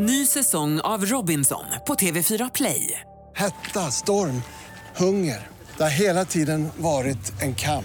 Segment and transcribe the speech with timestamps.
[0.00, 3.00] Ny säsong av Robinson på TV4 Play.
[3.36, 4.42] Hetta, storm,
[4.96, 5.46] hunger.
[5.76, 7.84] Det har hela tiden varit en kamp.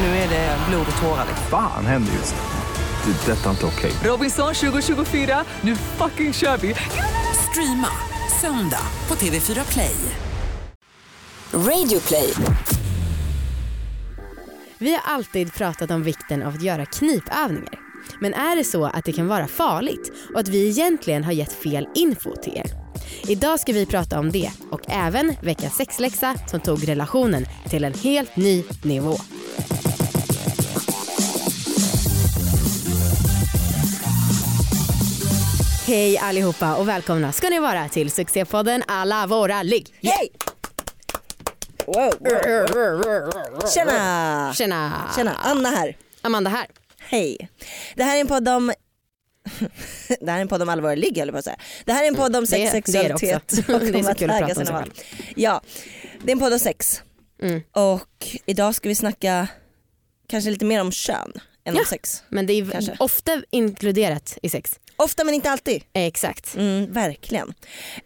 [0.00, 1.24] Nu är det blod och tårar.
[1.28, 1.46] liksom.
[1.50, 3.12] Fan händer just nu.
[3.12, 3.32] Det.
[3.32, 3.92] är Detta är inte okej.
[4.04, 6.74] Robinson 2024, nu fucking kör vi!
[7.50, 7.88] Streama
[8.40, 9.96] söndag på TV4 Play.
[11.52, 12.34] Radio play.
[14.78, 17.83] Vi har alltid pratat om vikten av att göra knipövningar.
[18.20, 21.52] Men är det så att det kan vara farligt och att vi egentligen har gett
[21.52, 22.66] fel info till er?
[23.28, 27.94] Idag ska vi prata om det och även veckans sexläxa som tog relationen till en
[27.94, 29.16] helt ny nivå.
[35.86, 39.94] Hej allihopa och välkomna ska ni vara till succépodden Alla våra ligg.
[40.02, 40.28] Hej!
[41.86, 43.68] Wow, wow.
[43.74, 44.52] Tjena!
[44.54, 44.92] Tjena!
[45.16, 45.96] Tjena, Anna här.
[46.22, 46.66] Amanda här.
[47.08, 47.48] Hej.
[47.94, 48.72] Det här är en podd om
[50.20, 51.56] det här är en podd om allvar ligg höll på att säga.
[51.84, 54.72] Det här är en podd om sex, är det sexualitet och om att äga sina
[54.72, 54.92] val.
[55.36, 55.60] Ja,
[56.24, 57.02] det är en podd om sex.
[57.42, 57.62] Mm.
[57.72, 59.48] Och idag ska vi snacka
[60.28, 61.32] kanske lite mer om kön
[61.64, 61.80] än Ja.
[61.80, 62.22] om sex.
[62.28, 62.96] Men det är Kanske.
[62.98, 64.80] ofta inkluderat i sex.
[64.96, 65.82] Ofta men inte alltid.
[65.92, 66.54] Eh, Exakt.
[66.56, 67.54] Mm, verkligen.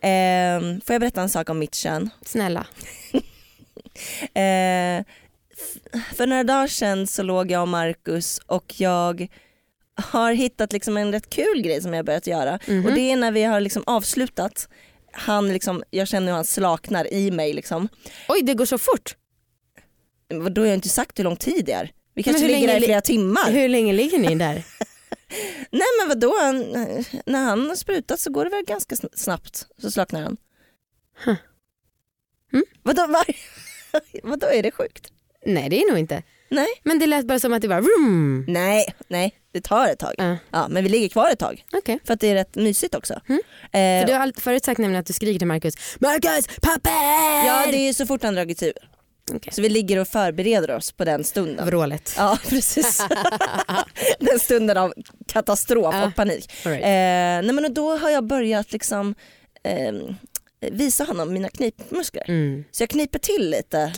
[0.01, 2.11] Ehm, får jag berätta en sak om mitt kön?
[2.27, 2.67] Snälla.
[4.35, 5.05] Eh,
[6.17, 9.29] för några dagar sedan så låg jag och Marcus och jag
[9.95, 12.87] har hittat liksom en rätt kul grej som jag börjat göra Mhm.
[12.87, 14.69] och det är när vi har liksom avslutat
[15.13, 17.89] han liksom, jag känner hur han slaknar i mig liksom.
[18.29, 19.17] Oj det går så fort.
[20.51, 21.93] Då har jag inte sagt hur lång tid det är.
[22.15, 23.51] Vi kanske ligger där i flera timmar.
[23.51, 24.55] Hur länge ligger ni där?
[25.71, 26.59] Nej men vadå, han,
[27.27, 30.37] när han har sprutat så går det väl ganska sn- snabbt så slaknar han.
[31.25, 31.35] Huh.
[32.53, 32.65] Mm.
[32.83, 33.25] Vadå, var,
[34.31, 35.09] vadå är det sjukt?
[35.47, 36.23] Nej det är nog inte.
[36.51, 36.67] Nej.
[36.83, 38.45] Men det lät bara som att det var vroom.
[38.49, 40.15] Nej, nej det tar ett tag.
[40.19, 40.37] Ja.
[40.51, 41.65] Ja, men vi ligger kvar ett tag.
[41.73, 41.99] Okej.
[42.05, 43.21] För att det är rätt mysigt också.
[43.29, 43.41] Mm.
[43.65, 47.47] Eh, För du har förut sagt nämligen att du skriker till Marcus Marcus papper!
[47.47, 48.73] ja det är ju så fort han dragit ur.
[49.33, 49.53] Okej.
[49.53, 51.67] Så vi ligger och förbereder oss på den stunden.
[51.67, 52.15] Vrålet.
[52.17, 53.03] Ja precis.
[54.19, 54.95] den stunden av
[55.27, 56.07] katastrof Ja.
[56.07, 56.53] och panik.
[56.65, 56.83] Right.
[56.83, 59.15] Eh, nej men och då har jag börjat liksom
[59.65, 59.93] eh,
[60.73, 62.25] visa honom mina knipmuskler.
[62.29, 62.65] Mm.
[62.71, 63.93] Så jag kniper till lite.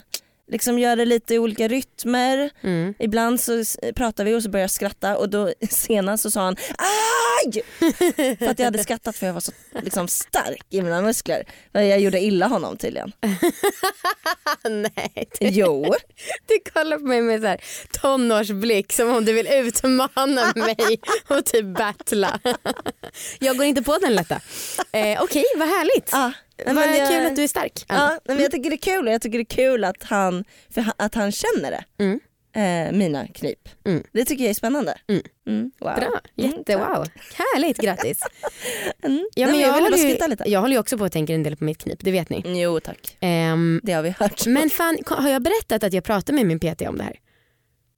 [0.50, 2.50] Liksom gör det lite i olika rytmer.
[2.60, 2.94] Mm.
[2.98, 6.56] Ibland så pratar vi och så börjar jag skratta och då senast så sa han
[6.78, 7.62] aj!
[8.38, 9.52] för att jag hade skrattat för jag var så
[9.82, 11.44] liksom, stark i mina muskler.
[11.72, 13.12] Jag gjorde illa honom tydligen.
[14.68, 15.94] Nej, du, Jo.
[16.46, 17.60] du kollar på mig med så här
[18.02, 22.40] tonårsblick som om du vill utmana mig och typ battla.
[23.38, 24.40] Jag går inte på den lätta.
[24.92, 26.10] Eh, Okej, vad härligt.
[26.66, 27.84] Ja, Vad jag- kul att du är stark.
[27.88, 28.18] Anna.
[28.24, 30.44] Ja, men jag tycker det är kul och jag tycker det är kul att han,
[30.70, 31.84] för att han känner det.
[32.04, 32.20] Mm.
[32.52, 33.68] Eh, mina knip.
[33.86, 34.02] Mm.
[34.12, 34.94] Det tycker jag är spännande.
[35.08, 35.22] Mm.
[35.48, 35.94] Mm, wow.
[35.94, 37.06] Bra, Mm, jättewow.
[37.34, 38.20] Härligt, grattis.
[39.02, 39.28] Mm.
[39.34, 40.42] Ja, Nej, men jag jag, bara håller ju, lite.
[40.50, 42.42] jag håller också på att tänka en del på mitt knip, det vet ni.
[42.62, 44.46] Jo tack, Ehm, det har vi hört.
[44.46, 47.16] men fan, har jag berättat att jag pratade med min PT om det här?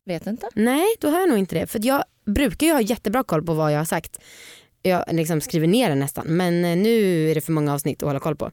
[0.06, 0.48] Vet inte.
[0.54, 1.66] Nej, då har jag nog inte det.
[1.66, 4.18] För jag brukar ju ha jättebra koll på vad jag har sagt.
[4.82, 6.26] Jag liksom skriver ner det nästan.
[6.26, 8.50] Men eh, nu är det för många avsnitt att hålla koll på.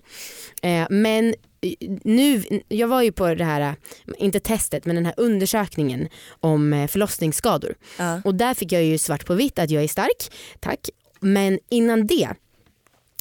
[0.62, 3.76] Eh, men eh, nu, jag var ju på det här,
[4.18, 6.08] inte testet, men den här undersökningen
[6.40, 7.76] om förlossningsskador.
[7.98, 8.22] Ja.
[8.26, 10.80] Och där fick jag ju svart på vitt att jag är stark, tack.
[11.20, 12.30] Men innan det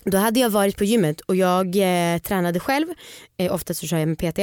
[0.04, 2.86] då hade jag varit på gymmet och jag eh, tränade själv,
[3.36, 4.38] eh, oftast så kör jag med PT.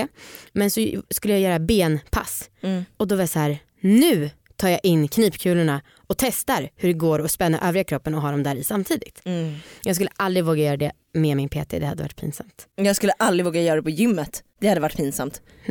[0.53, 2.85] Men så skulle jag göra benpass Mm.
[2.97, 6.93] och då var jag så här, nu tar jag in knipkulorna och testar hur det
[6.93, 9.21] går att spänna övriga kroppen och ha dem där i samtidigt.
[9.25, 9.55] Mm.
[9.83, 12.67] Jag skulle aldrig våga göra det med min PT, det hade varit pinsamt.
[12.75, 14.43] Jag skulle aldrig våga göra det på gymmet.
[14.59, 15.41] Det hade varit pinsamt.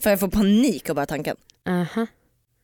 [0.00, 1.36] För jag får panik av bara tanken.
[1.68, 2.06] Aha.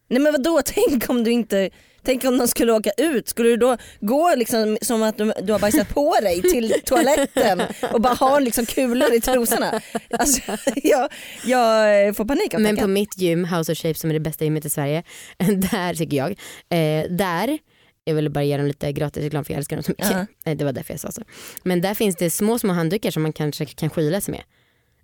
[0.08, 1.70] Nej men vadå, tänk om du inte
[2.02, 5.52] Tänk om de skulle åka ut, skulle du då gå liksom som att du, du
[5.52, 7.62] har bajsat på dig till toaletten
[7.92, 9.80] och bara ha liksom kulor i trosorna?
[10.18, 10.40] Alltså,
[10.74, 11.08] jag,
[11.44, 14.44] jag får panik av Men på mitt gym, House of Shape som är det bästa
[14.44, 15.02] gymmet i Sverige,
[15.38, 16.30] där tycker jag,
[16.70, 17.58] eh, där
[18.04, 20.10] jag ville bara ge dem lite gratis reklam för jag älskar dem så mycket.
[20.10, 20.50] Ja.
[20.50, 21.22] Eh, Det var därför jag sa så.
[21.62, 24.42] Men där finns det små små handdukar som man kanske kan skyla sig med.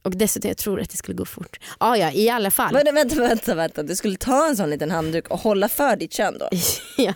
[0.07, 1.57] Och dessutom jag tror att det skulle gå fort.
[1.79, 2.75] Ah, ja i alla fall.
[2.75, 6.13] Vänta, vänta, vänta, vänta, du skulle ta en sån liten handduk och hålla för ditt
[6.13, 6.49] kön då?
[6.97, 7.15] ja.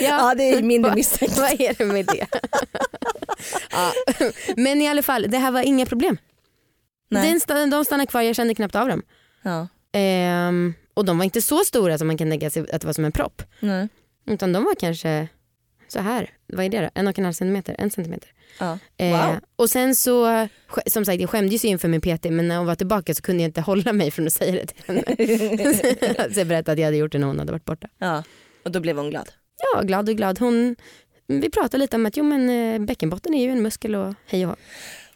[0.00, 1.38] Ja det är mindre misstänkt.
[1.38, 2.26] Vad är det med det?
[3.70, 3.92] ja.
[4.56, 6.18] Men i alla fall, det här var inga problem.
[7.08, 7.40] Nej.
[7.46, 9.02] Den de stannade kvar, jag kände knappt av dem.
[9.42, 9.68] Ja.
[9.92, 12.92] Ehm, och de var inte så stora som man kan tänka sig att det var
[12.92, 13.42] som en propp.
[13.60, 13.88] Nej.
[14.26, 15.28] Utan de var kanske
[15.94, 16.90] så här, vad är det då?
[16.94, 18.28] En och en halv centimeter, en centimeter.
[18.58, 18.78] Ja.
[18.96, 19.40] Eh, Wow.
[19.56, 20.48] Och sen så,
[20.86, 23.42] som sagt jag skämdes ju inför min PT men när hon var tillbaka så kunde
[23.42, 25.02] jag inte hålla mig från att säga det till henne.
[26.34, 27.88] så jag berättade att jag hade gjort det när hon hade varit borta.
[27.98, 28.22] ja.
[28.64, 29.28] Och då blev hon glad.
[29.74, 30.38] ja, glad och glad.
[30.38, 30.76] Hon,
[31.26, 34.46] vi pratade lite om att jo, men, eh, bäckenbotten är ju en muskel och hej
[34.46, 34.56] och hå.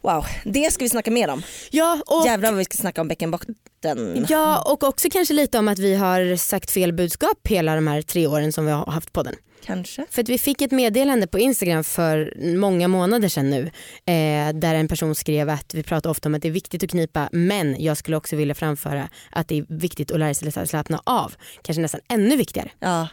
[0.02, 1.42] Wow, det ska vi snacka mer om.
[1.70, 4.26] Ja, och, Jävlar vad vi ska snacka om bäckenbotten.
[4.28, 8.02] ja, och också kanske lite om att vi har sagt fel budskap hela de här
[8.02, 9.34] tre åren som vi har haft podden.
[9.64, 10.06] Kanske.
[10.10, 13.62] För att vi fick ett meddelande på Instagram för många månader sedan nu
[14.06, 16.90] eh, där en person skrev att vi pratar ofta om att det är viktigt att
[16.90, 20.70] knipa men jag skulle också vilja framföra att det är viktigt att lära sig att
[20.70, 21.34] slappna av.
[21.62, 22.70] Kanske nästan ännu viktigare.
[22.78, 23.08] Ja.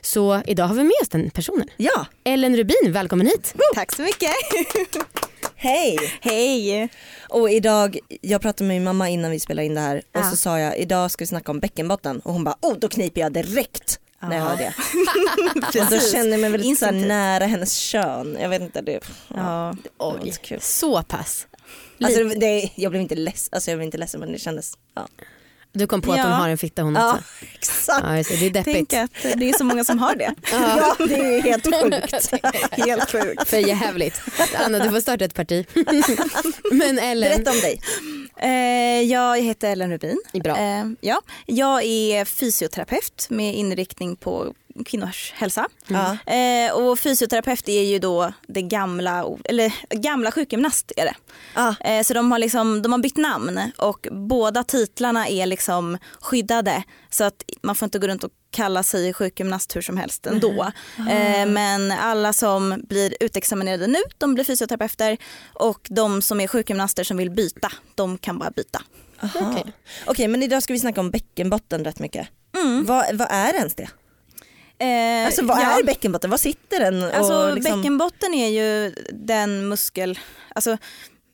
[0.00, 1.68] Så idag har vi med oss den personen.
[1.76, 3.54] ja, Ellen Rubin, välkommen hit.
[3.74, 4.30] Tack så mycket.
[5.62, 5.98] hej.
[6.20, 6.88] Hej.
[7.28, 10.30] Och idag, jag pratade med min mamma innan vi spelade in det här och Ja.
[10.30, 13.20] så sa jag idag ska vi snacka om bäckenbotten och hon bara oh då kniper
[13.20, 14.74] jag direkt när jag hör det.
[15.80, 18.36] och då känner jag mig väl lite så nära hennes kön.
[18.40, 19.76] Jag vet inte, det, Ja.
[19.82, 20.60] det var inte kul.
[20.60, 21.46] Så pass.
[22.04, 24.78] Alltså, det, det, jag blev inte ledsen, alltså, jag blev inte ledsen men det kändes,
[24.94, 25.08] ja.
[25.74, 26.24] Du kom på att Ja.
[26.24, 27.24] hon har en fitta hon Ja, också.
[27.52, 28.04] exakt.
[28.06, 28.90] Ja, det, det är deppigt.
[28.90, 30.34] Tänk att det är så många som har det.
[30.52, 32.32] Ja, det är helt sjukt.
[32.70, 33.48] Helt sjukt.
[33.48, 34.20] För jävligt.
[34.64, 35.66] Anna du får starta ett parti.
[36.72, 37.80] Men Ellen, Berätta om dig.
[38.40, 40.20] Eh, jag heter Ellen Rubin.
[40.44, 40.56] Bra.
[40.58, 41.20] Eh, ja.
[41.46, 44.54] Jag är fysioterapeut med inriktning på
[44.84, 45.68] kvinnors hälsa.
[45.86, 46.32] Ja.
[46.32, 51.14] Eh, och fysioterapeut är ju då det gamla, eller gamla sjukgymnast är det.
[51.54, 51.74] Ja.
[51.80, 56.82] Eh, så de har, liksom, de har bytt namn och båda titlarna är liksom skyddade
[57.10, 60.72] så att man får inte gå runt och kalla sig sjukgymnast hur som helst ändå.
[60.98, 65.16] Eh, men alla som blir utexaminerade nu de blir fysioterapeuter
[65.52, 68.82] och de som är sjukgymnaster som vill byta de kan bara byta.
[69.34, 69.72] Okej.
[70.06, 72.28] Okej men idag ska vi snacka om bäckenbotten rätt mycket.
[72.56, 72.84] Mm.
[72.84, 73.88] Vad, vad är ens det?
[74.82, 75.78] Eh, Alltså vad ja.
[75.80, 76.30] är bäckenbotten?
[76.30, 77.02] Var sitter den?
[77.02, 77.80] Alltså liksom...
[77.80, 80.18] bäckenbotten är ju den muskel,
[80.54, 80.76] alltså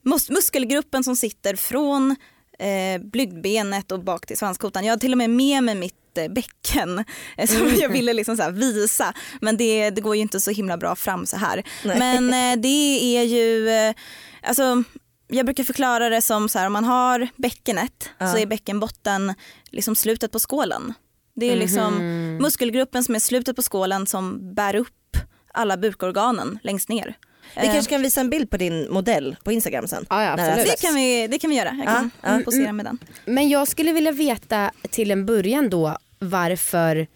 [0.04, 2.16] mus- muskelgruppen som sitter från
[2.58, 4.84] eh, blygdbenet och bak till svanskotan.
[4.84, 7.04] Jag har till och med med mig mitt eh, bäcken
[7.36, 10.76] eh, som jag ville liksom så visa men det, det går ju inte så himla
[10.76, 11.62] bra fram så här.
[11.84, 11.98] Nej.
[11.98, 12.24] Men
[12.56, 13.94] eh, det är ju, eh,
[14.42, 14.82] alltså
[15.28, 18.32] jag brukar förklara det som så här om man har bäckenet Ja.
[18.32, 19.34] så är bäckenbotten
[19.70, 20.94] liksom slutet på skålen.
[21.40, 21.94] Det är liksom
[22.42, 25.16] muskelgruppen som är slutet på skålen som bär upp
[25.52, 27.16] alla bukorganen längst ner.
[27.60, 30.06] Vi kanske kan visa en bild på din modell på Instagram sen.
[30.10, 31.74] Ja, ja, det, kan vi, det kan vi göra.
[31.76, 32.40] Jag kan Ja, ja.
[32.44, 32.98] posera med den.
[33.24, 37.06] Men jag skulle vilja veta till en början då varför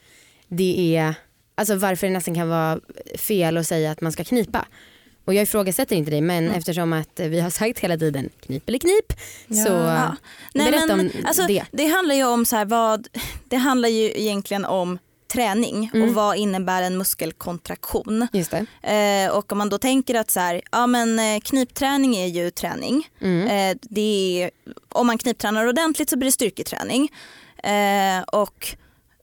[0.49, 1.15] det är,
[1.55, 2.81] alltså varför det nästan kan vara
[3.19, 4.67] fel att säga att man ska knipa.
[5.25, 6.55] Och jag ifrågasätter inte dig men Mm.
[6.59, 9.13] eftersom att vi har sagt hela tiden knip eller knip
[9.65, 10.17] så Ja.
[10.55, 11.65] Nej, berätta men, om alltså, det.
[11.73, 13.09] Det handlar ju om så här vad,
[13.49, 14.99] det handlar ju egentligen om
[15.33, 16.09] träning Mm.
[16.09, 18.29] och vad innebär en muskelkontraktion.
[18.83, 22.51] Eh, och om man då tänker att så här, ja, men, eh, knipträning är ju
[22.51, 23.09] träning.
[23.21, 23.49] Mm.
[23.49, 24.51] Eh, det är,
[24.89, 27.09] om man kniptränar ordentligt så blir det styrketräning.
[27.65, 28.77] Eh, och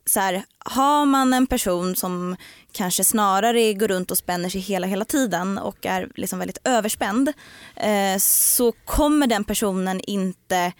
[0.09, 2.35] så här, har man en person som
[2.71, 7.33] kanske snarare går runt och spänner sig hela, hela tiden och är liksom väldigt överspänd
[7.75, 10.73] eh, så kommer den personen inte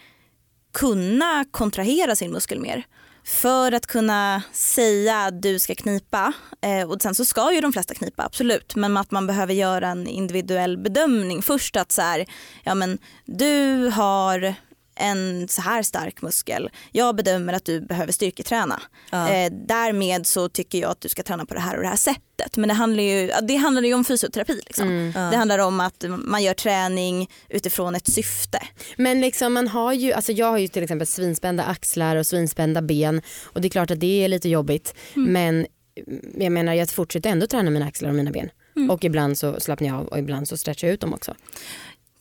[0.73, 2.83] kunna kontrahera sin muskel mer.
[3.23, 7.73] För att kunna säga att du ska knipa, eh, och sen så ska ju de
[7.73, 12.25] flesta knipa absolut, men att man behöver göra en individuell bedömning först att så här,
[12.63, 14.55] ja men du har
[14.99, 16.69] en så här stark muskel.
[16.91, 18.81] Jag bedömer att du behöver styrketräna.
[19.11, 19.29] Ja.
[19.29, 21.95] Eh, därmed så tycker jag att du ska träna på det här och det här
[21.95, 22.57] sättet.
[22.57, 24.61] Men det handlar ju, ja, det handlar ju om fysioterapi.
[24.65, 25.11] Liksom.
[25.31, 28.59] Det handlar om att man gör träning utifrån ett syfte.
[28.97, 32.81] Men liksom man har ju, alltså jag har ju till exempel svinspända axlar och svinspända
[32.81, 35.33] ben och det är klart att det är lite jobbigt Mm.
[35.33, 35.65] men
[36.37, 38.49] jag menar jag fortsätter ändå träna mina axlar och mina ben.
[38.75, 38.89] Mm.
[38.89, 41.35] Och ibland så slappnar jag av och ibland så stretchar jag ut dem också.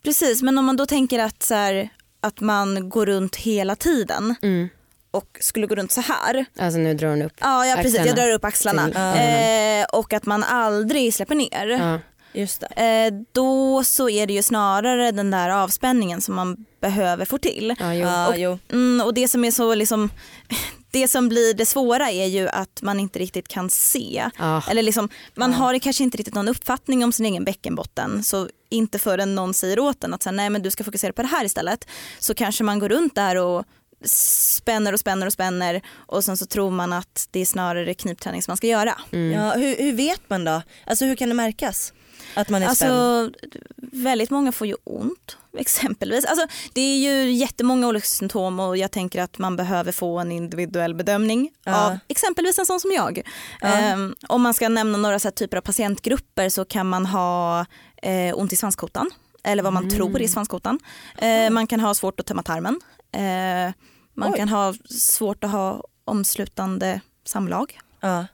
[0.03, 1.89] Precis, men om man då tänker att, så här,
[2.21, 4.69] att man går runt hela tiden Mm.
[5.11, 6.45] och skulle gå runt så här.
[6.59, 7.33] Alltså nu drar hon upp.
[7.41, 8.07] Ja, ja precis, Axlarna.
[8.09, 8.85] jag drar upp axlarna.
[8.85, 11.67] Till- Eh, och att man aldrig släpper ner.
[11.67, 11.99] Ja.
[12.33, 12.83] Just det.
[13.07, 17.75] Eh, då så är det ju snarare den där avspänningen som man behöver få till.
[17.81, 18.01] Ja, jo.
[18.01, 18.59] Ja, jo.
[18.73, 20.11] Mm, och det som är så liksom
[20.91, 24.31] det som blir det svåra är ju att man inte riktigt kan se.
[24.39, 24.63] Ah.
[24.71, 28.23] Eller liksom, man har kanske inte riktigt någon uppfattning om sin egen bäckenbotten.
[28.25, 31.13] Så inte förrän någon säger åt en att så här, nej men du ska fokusera
[31.13, 31.89] på det här istället.
[32.19, 33.65] Så kanske man går runt där och
[34.05, 38.43] spänner och spänner och spänner och sen så tror man att det är snarare knipträning
[38.43, 38.95] som man ska göra.
[39.11, 40.63] Ja, hur, hur vet man då?
[40.87, 41.93] Alltså hur kan det märkas?
[42.35, 42.93] Att man är spänd?
[42.93, 43.33] Alltså
[43.77, 46.25] väldigt många får ju ont exempelvis.
[46.25, 50.33] Alltså, det är ju jättemånga olika symptom och jag tänker att man behöver få en
[50.33, 51.87] individuell bedömning Ja.
[51.87, 53.23] av exempelvis en sån som jag.
[53.61, 57.67] Ehm, om man ska nämna några så här typer av patientgrupper så kan man ha
[58.03, 59.11] eh, ont i svanskotan
[59.45, 59.97] eller vad man Mm.
[59.97, 60.79] tror är svanskotan.
[61.19, 62.81] Eh, man kan ha svårt att tömma tarmen.
[63.13, 63.73] Eh,
[64.15, 64.39] man Oj.
[64.39, 67.79] kan ha svårt att ha omslutande samlag.
[68.01, 68.27] Ja.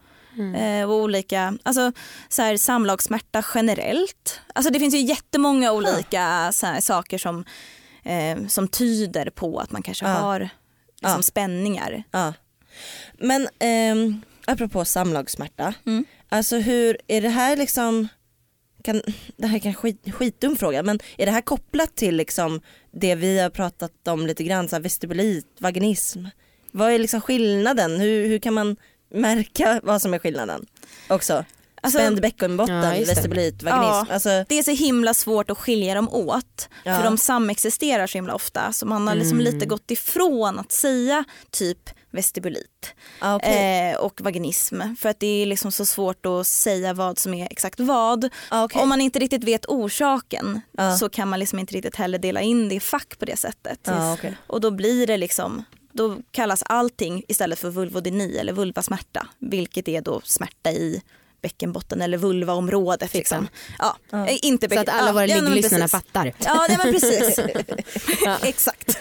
[0.57, 1.93] Eh, och olika, alltså
[2.29, 4.41] så här, samlagssmärta generellt.
[4.55, 7.45] Alltså det finns ju jättemånga olika så här, saker som,
[8.03, 10.13] eh, som tyder på att man kanske Ja.
[10.13, 11.23] har liksom, Ja.
[11.23, 12.03] spänningar.
[12.11, 12.33] Ja.
[13.19, 16.05] Men ehm, apropå samlagssmärta, Mm.
[16.29, 18.09] alltså hur, är det här liksom,
[18.85, 19.03] kan,
[19.37, 22.61] det här är kanske skit, skitdum fråga, men är det här kopplat till liksom
[22.93, 26.25] det vi har pratat om lite grann, så här vestibulit, vaginism?
[26.73, 28.01] Vad är liksom skillnaden?
[28.01, 28.77] Hur, hur kan man
[29.15, 30.67] märka vad som är skillnaden
[31.09, 31.45] också?
[31.81, 34.07] Alltså- Spänd bäckenbotten, Ja, vestibulit, vaginism.
[34.09, 34.15] Ja.
[34.15, 36.97] Alltså, Det är så himla svårt att skilja dem åt Ja.
[36.97, 39.53] för de samexisterar så himla ofta så man har liksom Mm.
[39.55, 43.91] lite gått ifrån att säga typ vestibulit ah, okej.
[43.93, 47.49] eh, och vaginism för att det är liksom så svårt att säga vad som är
[47.51, 48.29] exakt vad.
[48.49, 48.83] Ah, okej.
[48.83, 50.97] Om man inte riktigt vet orsaken Ja.
[50.97, 53.79] så kan man liksom inte riktigt heller dela in det i fack på det sättet.
[53.85, 54.37] Ja, okej.
[54.47, 60.01] Och då blir det liksom då kallas allting istället för vulvodyni eller vulvasmärta vilket är
[60.01, 61.03] då smärta i
[61.43, 63.15] bäckenbotten eller vulvaområdet.
[63.15, 63.49] Liksom.
[63.79, 65.91] Ja, eh, inte Så att alla ja, våra ja, precis.
[65.91, 66.33] fattar.
[66.45, 67.39] Ja, nej, men precis.
[68.43, 69.01] Exakt.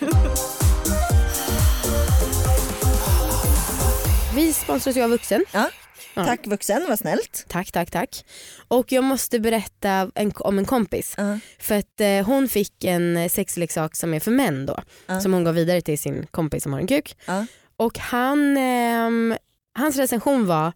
[4.36, 5.46] Vi sponsras ju av Vuxen.
[5.52, 5.70] Ja.
[6.16, 6.26] Ja.
[6.26, 7.46] Tack vuxen, vad snällt.
[7.48, 8.26] Tack, tack, tack.
[8.68, 11.14] Och jag måste berätta en, om en kompis.
[11.18, 11.40] Ja.
[11.60, 14.80] För att eh, hon fick en sexleksak som är för män då.
[15.06, 15.22] Ja.
[15.22, 17.18] Som hon gav vidare till sin kompis som har en kuk.
[17.26, 17.46] Ja.
[17.78, 19.36] Och han, ehm,
[19.74, 20.72] hans recension var,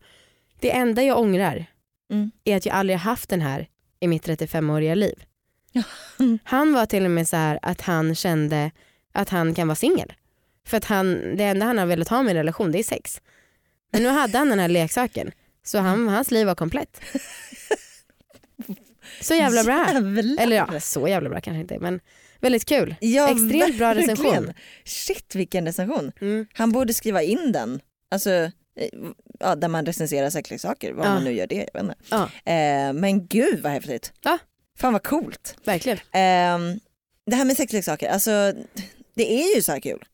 [0.59, 1.65] det enda jag ångrar
[2.11, 2.31] Mm.
[2.43, 3.67] är att jag aldrig haft den här
[3.99, 5.23] i mitt 35-åriga liv.
[6.43, 8.71] Han var till och med så här att han kände
[9.11, 10.13] att han kan vara singel.
[10.67, 13.21] För att han, det enda han har velat ha med en relation det är sex.
[13.91, 15.31] Men nu hade han den här leksaken
[15.65, 17.01] så han, hans liv var komplett.
[19.21, 19.85] Så jävla bra.
[19.93, 20.43] Jävlar.
[20.43, 21.99] Eller ja, så jävla bra kanske inte men
[22.39, 22.95] väldigt kul.
[22.99, 24.09] Ja, Extremt bra verkligen.
[24.17, 24.53] recension.
[24.85, 26.11] Shit vilken recension.
[26.21, 26.45] Mm.
[26.53, 27.79] Han borde skriva in den.
[28.11, 28.49] Alltså, eh,
[29.39, 31.13] ja, där man recenserar sexleksaker, vad Ja.
[31.13, 31.69] man nu gör det.
[31.73, 31.97] Jag vet.
[32.09, 34.13] Ja, Eh, men gud vad häftigt.
[34.21, 34.37] Ja.
[34.79, 35.55] Fan vad coolt.
[35.63, 35.97] verkligen.
[35.97, 36.75] Eh,
[37.25, 38.53] det här med sexleksaker, alltså
[39.15, 40.05] det är ju så här kul.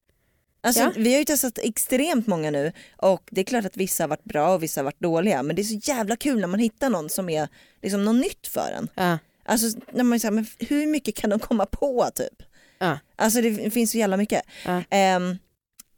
[0.63, 0.91] Alltså, Ja.
[0.96, 4.24] Vi har ju testat extremt många nu och det är klart att vissa har varit
[4.24, 6.89] bra och vissa har varit dåliga men det är så jävla kul när man hittar
[6.89, 7.48] någon som är
[7.82, 8.88] liksom något nytt för en.
[8.96, 9.17] Ja.
[9.46, 12.43] Alltså när man säger, men hur mycket kan de komma på typ?
[12.79, 13.00] Ja.
[13.15, 14.41] Alltså det finns så jävla mycket.
[14.89, 15.38] Ehm,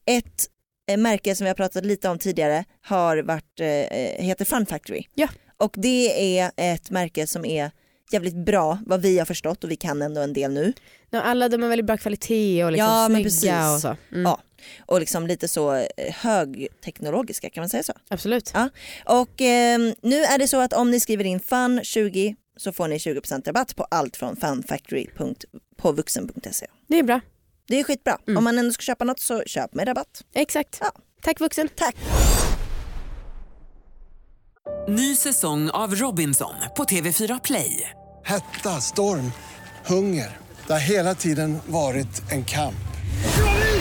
[0.05, 0.45] ett
[0.87, 5.03] eh, märke som vi har pratat lite om tidigare har varit, eh, heter Fun Factory.
[5.15, 5.27] Ja.
[5.57, 7.71] Och det är ett märke som är
[8.11, 10.73] jävligt bra vad vi har förstått och vi kan ändå en del nu.
[11.09, 13.75] Ja, Alla de har väldigt bra kvalitet och liksom Ja, men snygga precis.
[13.75, 13.87] och så.
[14.15, 14.23] Mm.
[14.23, 14.41] Ja.
[14.79, 17.93] Och liksom lite så eh, högteknologiska kan man säga så.
[18.09, 18.51] Absolut.
[18.53, 18.69] Ja.
[19.05, 22.97] Och ehm, nu är det så att om ni skriver in FUN20 så får ni
[22.97, 26.67] 20% rabatt på allt från funfactory.vuxen.se.
[26.87, 27.21] Det är bra.
[27.67, 28.17] Det är skitbra.
[28.27, 28.37] Mm.
[28.37, 30.23] Om man ändå ska köpa något så köp med rabatt.
[30.33, 30.77] Exakt.
[30.81, 30.91] Ja.
[31.21, 31.69] Tack vuxen.
[31.75, 31.95] Tack.
[34.87, 37.89] Ny säsong av Robinson på TV4 Play.
[38.25, 39.31] Hetta, storm,
[39.85, 40.37] hunger.
[40.67, 42.94] Det har hela tiden varit en kamp.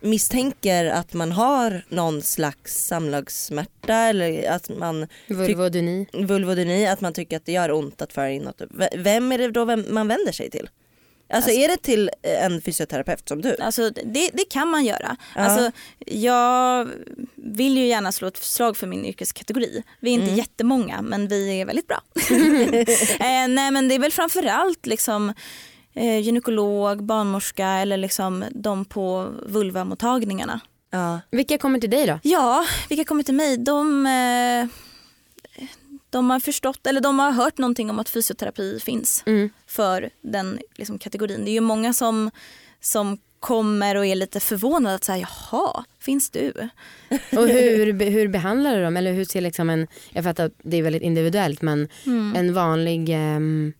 [0.00, 6.06] misstänker att man har någon slags samlagssmärta eller att man Vulvodyni.
[6.12, 8.62] vulvodyni, att man tycker att det gör ont att föra in något.
[8.96, 10.70] Vem är det då man vänder sig till?
[11.32, 13.56] Alltså, är det till eh, en fysioterapeut som du?
[13.60, 15.16] Alltså, det, det kan man göra.
[15.34, 15.40] Ja.
[15.40, 15.70] Alltså,
[16.06, 16.88] jag
[17.34, 19.82] vill ju gärna slå ett slag för min yrkeskategori.
[20.00, 20.36] Vi är inte Mm.
[20.36, 22.02] jättemånga men vi är väldigt bra.
[22.30, 25.32] eh, nej men det är väl framförallt liksom
[25.94, 30.60] eh, gynekolog, barnmorska eller liksom de på vulvamottagningarna.
[30.90, 31.20] Ja.
[31.30, 32.18] Vilka kommer till dig då?
[32.22, 33.56] Ja, vilka kommer till mig?
[33.56, 34.66] De, eh,
[36.10, 39.50] de har förstått eller de har hört någonting om att fysioterapi finns Mm.
[39.66, 41.44] för den liksom, kategorin.
[41.44, 42.30] Det är ju många som,
[42.80, 46.52] som kommer och är lite förvånade att säga jaha, finns du?
[47.36, 48.96] Och hur, hur behandlar du dem?
[48.96, 52.36] Eller hur ser liksom en, jag fattar att det är väldigt individuellt men Mm.
[52.36, 53.72] en vanlig ehm,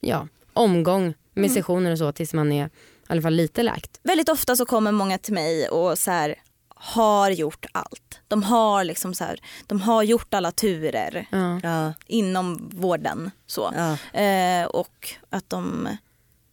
[0.00, 1.54] ja, omgång med Mm.
[1.54, 2.70] sessioner och så tills man är i
[3.06, 4.00] alla fall lite läkt.
[4.02, 6.34] Väldigt ofta så kommer många till mig och så här,
[6.78, 8.20] har gjort allt.
[8.28, 11.26] De har, liksom så här, de har gjort alla turer
[11.62, 11.92] Ja.
[12.06, 13.30] Inom vården.
[13.46, 13.72] Så.
[13.76, 14.20] Ja.
[14.20, 15.88] Eh, och att de,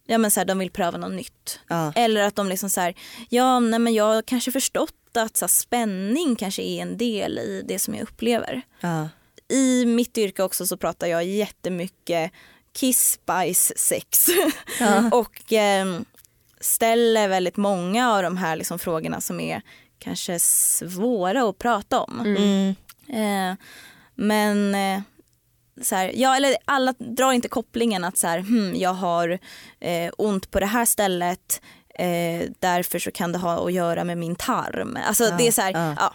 [0.06, 1.60] ja, men så här, de vill pröva något nytt.
[1.68, 1.92] Ja.
[1.94, 2.94] Eller att de liksom så här,
[3.28, 7.38] ja nej, men jag har kanske förstått att så här, spänning kanske är en del
[7.38, 8.62] i det som jag upplever.
[8.80, 9.08] Ja.
[9.48, 12.32] I mitt yrke också så pratar jag jättemycket
[12.74, 14.28] kiss, spice, sex.
[15.12, 16.00] och eh,
[16.60, 19.62] ställer väldigt många av de här liksom, frågorna som är
[19.98, 22.20] kanske svåra att prata om.
[22.20, 22.74] Mm.
[23.08, 23.56] Eh,
[24.14, 25.02] men eh,
[25.82, 29.38] så här, ja, eller alla drar inte kopplingen att så här, hmm, jag har
[29.80, 31.60] eh, ont på det här stället
[31.94, 34.98] eh, därför så kan det ha att göra med min tarm.
[35.06, 35.94] Alltså det är så här, ja.
[35.98, 36.12] ja.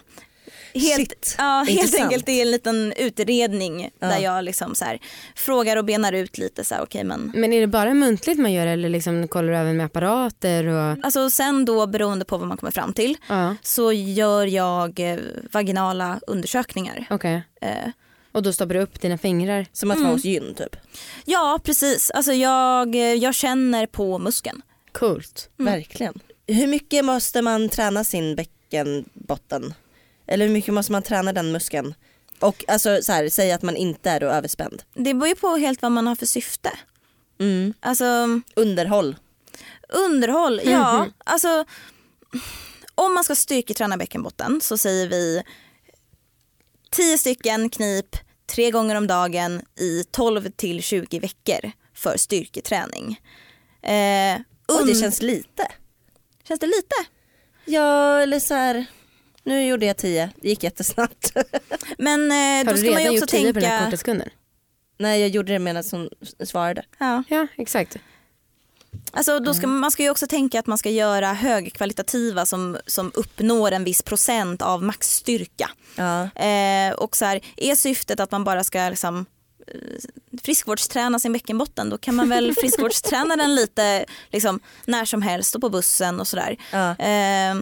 [0.74, 2.02] Helt, Shit, ja, helt intressant.
[2.02, 4.98] enkelt det är en liten utredning där jag liksom så här,
[5.36, 8.52] frågar och benar ut lite så här, okej men Men är det bara muntligt man
[8.52, 10.66] gör eller liksom kollar du även med apparater?
[10.66, 10.96] Och...
[11.04, 15.18] Alltså sen då beroende på vad man kommer fram till Ja, så gör jag eh,
[15.52, 17.06] vaginala undersökningar.
[17.10, 17.42] okej.
[17.60, 17.90] Eh,
[18.32, 19.66] Och då stoppar du upp dina fingrar?
[19.72, 20.76] Som att vara hos gyn typ.
[21.24, 24.62] ja precis, alltså jag, eh, jag känner på muskeln.
[24.92, 25.48] Coolt.
[25.56, 26.20] Verkligen.
[26.46, 29.74] Hur mycket måste man träna sin bäckenbotten?
[30.30, 31.94] Eller hur mycket måste man träna den muskeln?
[32.38, 34.82] Och alltså så här, säg att man inte är då överspänd.
[34.94, 36.70] Det beror ju på helt vad man har för syfte.
[37.40, 37.74] Mm.
[37.80, 38.04] Alltså
[38.56, 39.16] Underhåll.
[39.88, 41.64] underhåll, ja alltså
[42.94, 45.42] om man ska styrketräna bäckenbotten så säger vi
[46.90, 53.20] 10 stycken knip tre gånger om dagen i 12 till 20 veckor för styrketräning.
[53.82, 54.34] Eh,
[54.66, 55.68] Och det und- känns lite.
[56.48, 56.94] känns det lite?
[57.64, 58.86] Ja eller så här.
[59.44, 61.32] Nu gjorde jag 10, det gick jättesnabbt.
[61.98, 63.78] Men eh, Har då du ska man ju redan också gjort tio på den här
[63.78, 63.84] tänka...
[63.84, 64.28] korta sekunden?
[64.98, 66.08] Nej jag gjorde det medan hon
[66.44, 66.82] svarade.
[66.98, 67.22] Ja.
[67.28, 67.96] Ja, exakt.
[69.12, 73.12] Alltså, då ska, Man ska ju också tänka att man ska göra högkvalitativa som, som
[73.14, 75.70] uppnår en viss procent av maxstyrka.
[75.96, 76.42] Ja.
[76.44, 79.26] Eh, och så här, är syftet att man bara ska liksom,
[79.66, 85.54] eh, friskvårdsträna sin bäckenbotten då kan man väl friskvårdsträna den lite liksom, när som helst
[85.54, 86.56] och på bussen och sådär.
[86.72, 86.96] Ja.
[86.96, 87.54] Eh,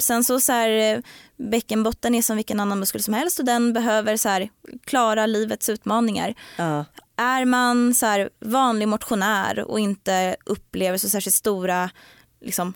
[0.00, 1.00] sen så, så här, eh,
[1.36, 4.48] bäckenbotten är som vilken annan muskel som helst och den behöver så här,
[4.84, 6.34] klara livets utmaningar.
[6.56, 6.84] Ja.
[7.16, 11.90] Är man så här, vanlig motionär och inte upplever så särskilt stora
[12.40, 12.74] liksom,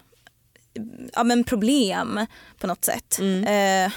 [1.12, 2.26] ja, men problem
[2.58, 3.18] på något sätt.
[3.20, 3.92] Eh,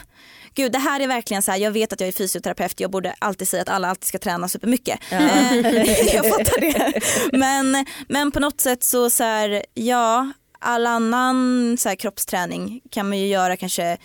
[0.55, 3.15] gud, det här är verkligen så här, jag vet att jag är fysioterapeut, jag borde
[3.19, 4.99] alltid säga att alla alltid ska träna supermycket.
[5.09, 5.55] Eh,
[6.15, 7.01] jag fattar det.
[7.37, 13.09] Men, men på något sätt så, så här, ja, all annan så här, kroppsträning kan
[13.09, 13.97] man ju göra kanske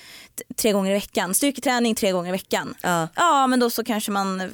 [0.57, 1.35] tre gånger i veckan.
[1.35, 2.75] Styrketräning tre gånger i veckan.
[2.83, 3.09] Ja.
[3.17, 4.47] Ja men då så kanske man eh,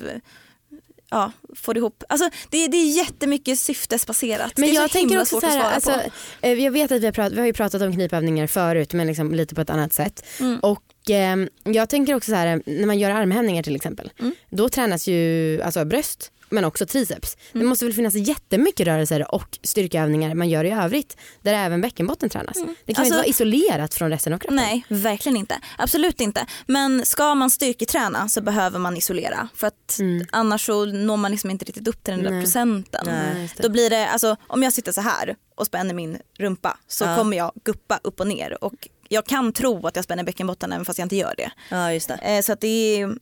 [1.10, 2.04] ja, får ihop.
[2.08, 4.52] Alltså, det, det är jättemycket syftesbaserat.
[4.56, 6.00] Men jag tänker också så här, alltså,
[6.40, 9.06] eh, jag vet att vi har, pratat, vi har ju pratat om knipövningar förut men
[9.06, 10.26] liksom lite på ett annat sätt.
[10.40, 10.58] Mm.
[10.60, 14.12] Och eh, jag tänker också så här när man gör armhävningar till exempel.
[14.18, 14.34] Mm.
[14.50, 17.36] Då tränas ju alltså bröst men också triceps.
[17.52, 17.68] Det Mm.
[17.68, 22.54] måste väl finnas jättemycket rörelser och styrkeövningar man gör i övrigt där även bäckenbotten tränas.
[22.54, 24.56] Det kan ju inte Alltså- vara isolerat från resten av kroppen.
[24.56, 25.58] Nej, verkligen inte.
[25.78, 26.46] Absolut inte.
[26.66, 29.48] Men ska man styrketräna så behöver man isolera.
[29.54, 30.00] För att
[30.32, 32.42] annars så når man liksom inte riktigt upp till den där Nej.
[32.42, 33.00] procenten.
[33.06, 33.62] Nej, det.
[33.62, 37.16] Då blir det, alltså, om jag sitter så här och spänner min rumpa så Ja.
[37.16, 38.64] kommer jag guppa upp och ner.
[38.64, 41.50] Och jag kan tro att jag spänner bäckenbotten även fast jag inte gör det.
[41.70, 42.14] ja just det.
[42.14, 43.16] Eh, Så att det är,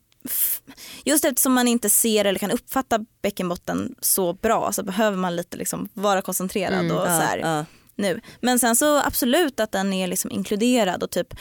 [1.05, 5.57] just eftersom man inte ser eller kan uppfatta bäckenbotten så bra så behöver man lite
[5.57, 7.65] liksom vara koncentrerad och så här, Mm, Ja,
[7.97, 8.21] nu.
[8.41, 11.35] Men sen så absolut att den är liksom inkluderad och typ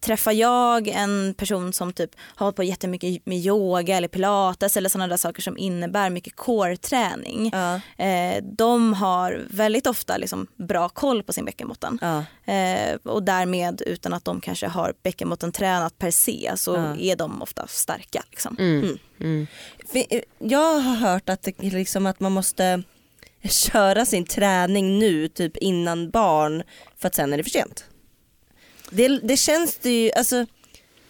[0.00, 4.88] träffar jag en person som typ har hållit på jättemycket med yoga eller pilates eller
[4.88, 7.50] sådana där saker som innebär mycket core-träning.
[7.52, 11.98] ja, Eh, de har väldigt ofta liksom bra koll på sin bäckenbotten.
[12.00, 12.24] ja.
[12.52, 16.96] Eh, och därmed utan att de kanske har bäckenbotten tränat per se så Ja.
[16.98, 18.22] är de ofta starka.
[18.30, 18.56] Liksom.
[18.58, 18.98] Mm.
[19.20, 19.46] Mm.
[19.92, 20.02] För,
[20.38, 22.82] Jag har hört att, det, liksom att man måste
[23.44, 26.62] köra sin träning nu typ innan barn
[26.98, 27.84] för att sen är det för sent.
[28.92, 30.46] Det, det känns det ju, alltså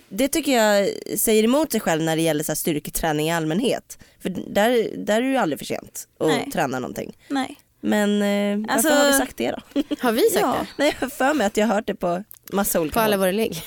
[0.08, 3.98] det tycker jag säger emot sig själv när det gäller så här styrketräning i allmänhet.
[4.22, 6.50] För där, där är det ju aldrig för sent att Nej.
[6.52, 7.16] träna någonting.
[7.28, 7.56] Nej.
[7.80, 9.82] Men eh, Alltså- varför har vi sagt det då?
[10.00, 10.56] Har vi sagt Ja.
[10.60, 10.66] det?
[10.76, 13.16] Nej jag har för mig att jag har hört det på massa olika På alla
[13.16, 13.62] våra ligg?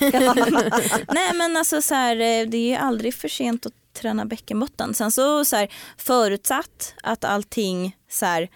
[1.12, 4.94] Nej men alltså så här, eh, det är ju aldrig för sent att träna bäckenbotten.
[4.94, 8.48] Sen så, så här, förutsatt att allting så här,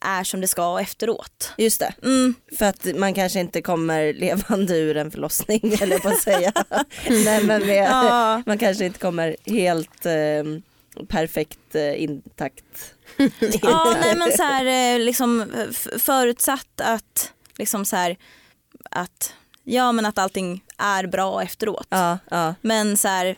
[0.00, 1.52] är som det ska efteråt.
[1.56, 6.08] Just det, Mm, för att man kanske inte kommer levande ur en förlossning eller på
[6.08, 6.52] att säga.
[7.08, 8.42] Nej, men med, Ja.
[8.46, 12.94] Man kanske inte kommer helt eh, perfekt eh, intakt.
[13.62, 15.44] ja, nej men så här, eh, liksom,
[15.98, 18.16] förutsatt att, liksom så här,
[18.90, 19.34] att
[19.64, 21.86] ja men att allting är bra efteråt.
[21.88, 22.54] Ja, ja.
[22.60, 23.36] Men så här,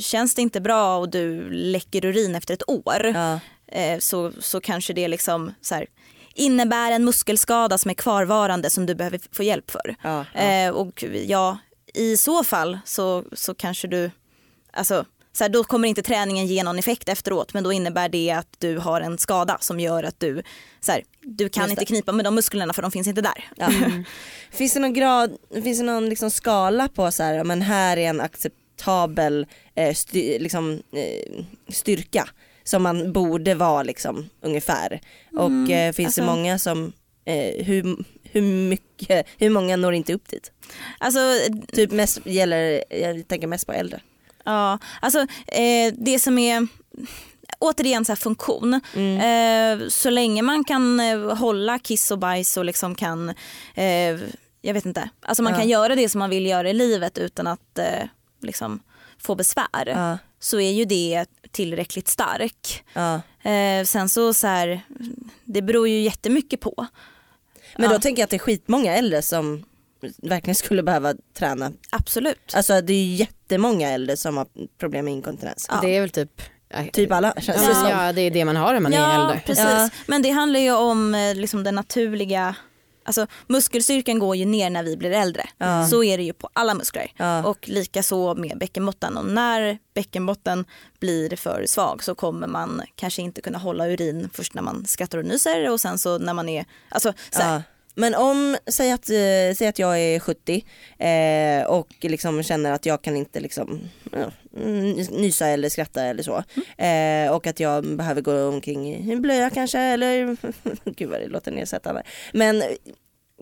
[0.00, 3.40] känns det inte bra och du läcker urin efter ett år ja.
[3.72, 5.86] Eh, så, så kanske det liksom så här,
[6.34, 9.96] innebär en muskelskada som är kvarvarande som du behöver få hjälp för.
[10.02, 10.40] Ja, ja.
[10.40, 11.58] Eh, och ja,
[11.94, 14.10] i så fall så, så kanske du,
[14.72, 18.30] alltså så här, då kommer inte träningen ge någon effekt efteråt men då innebär det
[18.30, 20.42] att du har en skada som gör att du,
[20.80, 23.50] så här, du kan inte knipa med de musklerna för de finns inte där.
[23.56, 23.70] Ja.
[24.50, 28.08] Finns det någon grad, finns det någon liksom skala på så här, men här är
[28.08, 32.28] en acceptabel eh, sty, liksom, eh, styrka
[32.66, 35.00] som man borde vara liksom ungefär.
[35.36, 36.92] Och eh, finns det alltså- många som,
[37.24, 40.52] eh, hur, hur mycket, hur många når inte upp dit?
[40.98, 41.20] Alltså,
[41.72, 44.00] Typ mest gäller, jag tänker mest på äldre.
[44.44, 46.66] Ja, alltså eh, det som är
[47.58, 48.80] återigen så här funktion.
[48.94, 49.80] Mm.
[49.80, 53.28] Eh, så länge man kan eh, hålla kiss och bajs och liksom kan,
[53.74, 54.16] eh,
[54.62, 55.58] jag vet inte, alltså man Ja.
[55.58, 58.04] kan göra det som man vill göra i livet utan att eh,
[58.42, 58.80] liksom
[59.18, 59.86] få besvär.
[59.86, 62.84] Ja, Så är ju det tillräckligt stark.
[62.92, 63.20] ja.
[63.50, 64.80] Eh, sen så, så här,
[65.44, 66.86] det beror ju jättemycket på.
[67.76, 67.96] Men Ja.
[67.96, 69.64] då tänker jag att det är skitmånga äldre som
[70.22, 71.72] verkligen skulle behöva träna.
[71.90, 72.54] Absolut.
[72.54, 74.46] Alltså det är ju jättemånga äldre som har
[74.78, 75.66] problem med inkontinens.
[75.70, 75.78] Ja.
[75.82, 76.42] Det är väl typ
[76.92, 77.90] Typ alla känns det Ja, som.
[77.90, 79.40] ja det är det man har när man är Ja, äldre.
[79.46, 79.64] precis.
[79.64, 79.90] Ja.
[80.06, 82.54] Men det handlar ju om eh, liksom den naturliga
[83.06, 85.48] Alltså muskelstyrkan går ju ner när vi blir äldre.
[85.58, 85.86] Ja.
[85.86, 87.12] Så är det ju på alla muskler.
[87.16, 87.44] Ja.
[87.44, 89.16] Och lika så med bäckenbotten.
[89.16, 90.64] Och när bäckenbotten
[90.98, 95.18] blir för svag så kommer man kanske inte kunna hålla urin först när man skrattar
[95.18, 97.62] och nyser och sen så när man är, alltså så här.
[97.98, 100.64] Men om, säg att, eh, säg att jag är 70
[100.98, 103.80] eh, och liksom känner att jag kan inte liksom,
[104.12, 104.30] ja,
[104.60, 106.36] mm, nysa eller skratta eller så.
[106.82, 110.36] Eh, och att jag behöver gå omkring i en blöja kanske eller,
[110.96, 112.02] gud vad det låter nedsättande.
[112.32, 112.62] Men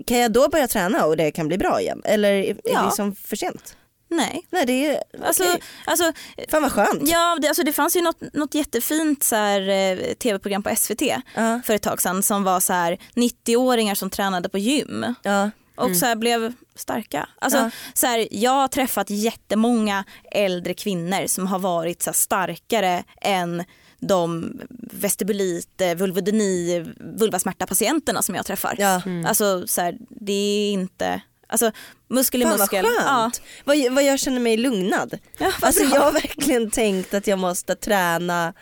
[0.07, 2.03] kan jag då börja träna och det kan bli bra igen?
[2.05, 2.79] Eller är är Ja.
[2.81, 3.77] det liksom för sent?
[4.17, 4.47] Nej.
[4.51, 5.61] Nej det är, Alltså, okej.
[5.85, 6.13] alltså,
[6.49, 7.09] Fan vad skönt.
[7.09, 11.03] ja, det, alltså det fanns ju något, något jättefint så här, eh, tv-program på SVT
[11.35, 11.61] Ja.
[11.65, 15.15] för ett tag sedan som var så här 90-åringar som tränade på gym.
[15.23, 15.51] Ja.
[15.77, 17.29] och så här blev starka.
[17.39, 17.71] Alltså, Ja.
[17.95, 23.65] så här, jag har träffat jättemånga äldre kvinnor som har varit så här, starkare än
[24.01, 24.53] de
[24.93, 28.75] vestibulit, eh, vulvodyni, vulvasmärta-patienterna som jag träffar.
[28.79, 29.03] Ja.
[29.27, 31.21] Alltså så här, det är inte,
[31.63, 32.85] alltså muskel i Fan vad muskel.
[32.87, 33.43] skönt.
[33.65, 35.19] Vad, vad jag känner mig lugnad.
[35.39, 35.95] Ja, vad Alltså bra.
[35.95, 38.55] jag har verkligen tänkt att jag måste träna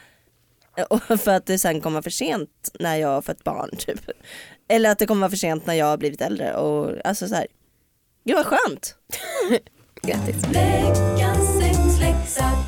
[0.77, 4.01] eh, för att det sen kommer för sent när jag har fått barn typ.
[4.69, 7.35] Eller att det kommer vara för sent när jag har blivit äldre och alltså så
[7.35, 7.47] här.
[8.25, 8.95] Gud vad skönt.
[10.03, 10.37] Grattis.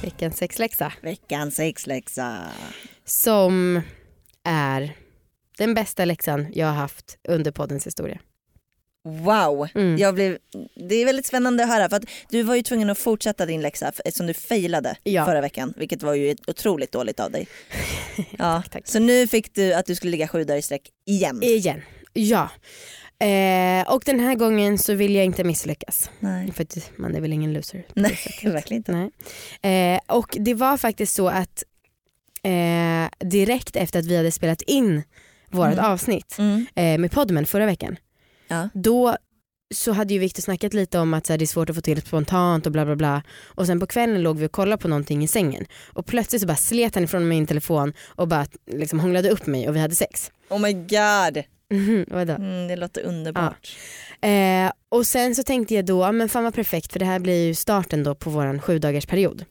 [0.03, 0.93] Veckans sexläxa.
[1.03, 2.39] Veckans sexläxa.
[3.05, 3.83] Som
[4.45, 4.97] är
[5.59, 8.19] den bästa läxan jag har haft under poddens historia.
[9.05, 9.97] Wow, Mm.
[9.99, 10.39] jag blev,
[10.89, 13.61] det är väldigt spännande att höra för att du var ju tvungen att fortsätta din
[13.61, 15.25] läxa eftersom du failade Ja.
[15.25, 17.47] förra veckan vilket var ju otroligt dåligt av dig.
[18.39, 18.63] Ja.
[18.71, 18.87] tack.
[18.89, 21.43] Så nu fick du att du skulle ligga sju dagar i sträck igen.
[21.43, 21.83] Igen.
[22.13, 22.49] Ja.
[23.27, 26.11] Eh, och den här gången så vill jag inte misslyckas.
[26.21, 27.87] Nej, För att man är väl ingen loser.
[27.95, 29.09] Nej verkligen inte.
[29.63, 29.95] Nej.
[29.95, 31.63] Eh, och det var faktiskt så att
[32.43, 35.03] eh, direkt efter att vi hade spelat in
[35.51, 35.85] vårt Mm.
[35.85, 36.67] avsnitt Mm.
[36.75, 37.97] eh, med Podmen förra veckan.
[38.55, 38.69] Ja.
[38.75, 39.17] Då
[39.75, 41.83] så hade ju Viktor snackat lite om att så här, det är svårt att få
[41.83, 43.23] till spontant och bla bla bla.
[43.45, 45.65] Och sen på kvällen låg vi och kollade på någonting i sängen.
[45.93, 49.69] Och plötsligt så bara slet han ifrån min telefon och bara liksom hånglade upp mig
[49.69, 50.31] och vi hade sex.
[50.51, 52.33] Oh my god, Mhm, vadå?
[52.33, 53.77] mm, det låter underbart.
[54.21, 57.19] Eh, och sen så tänkte jag då, ja, men fan vad perfekt för det här
[57.19, 59.45] blir ju starten då på våran sju dagars period.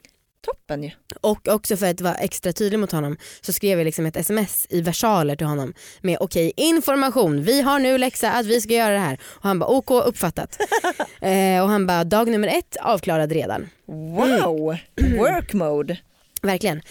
[0.43, 0.91] Toppen ju.
[1.21, 4.67] Och också för att vara extra tydlig mot honom så skrev jag liksom ett sms
[4.69, 8.93] i versaler till honom med okej information, vi har nu läxa att vi ska göra
[8.93, 9.19] det här.
[9.23, 10.57] Och han bara OK uppfattat.
[11.21, 13.69] eh, och han bara dag nummer ett avklarad redan.
[13.85, 14.77] Wow,
[15.17, 15.97] work mode.
[16.43, 16.81] Verkligen.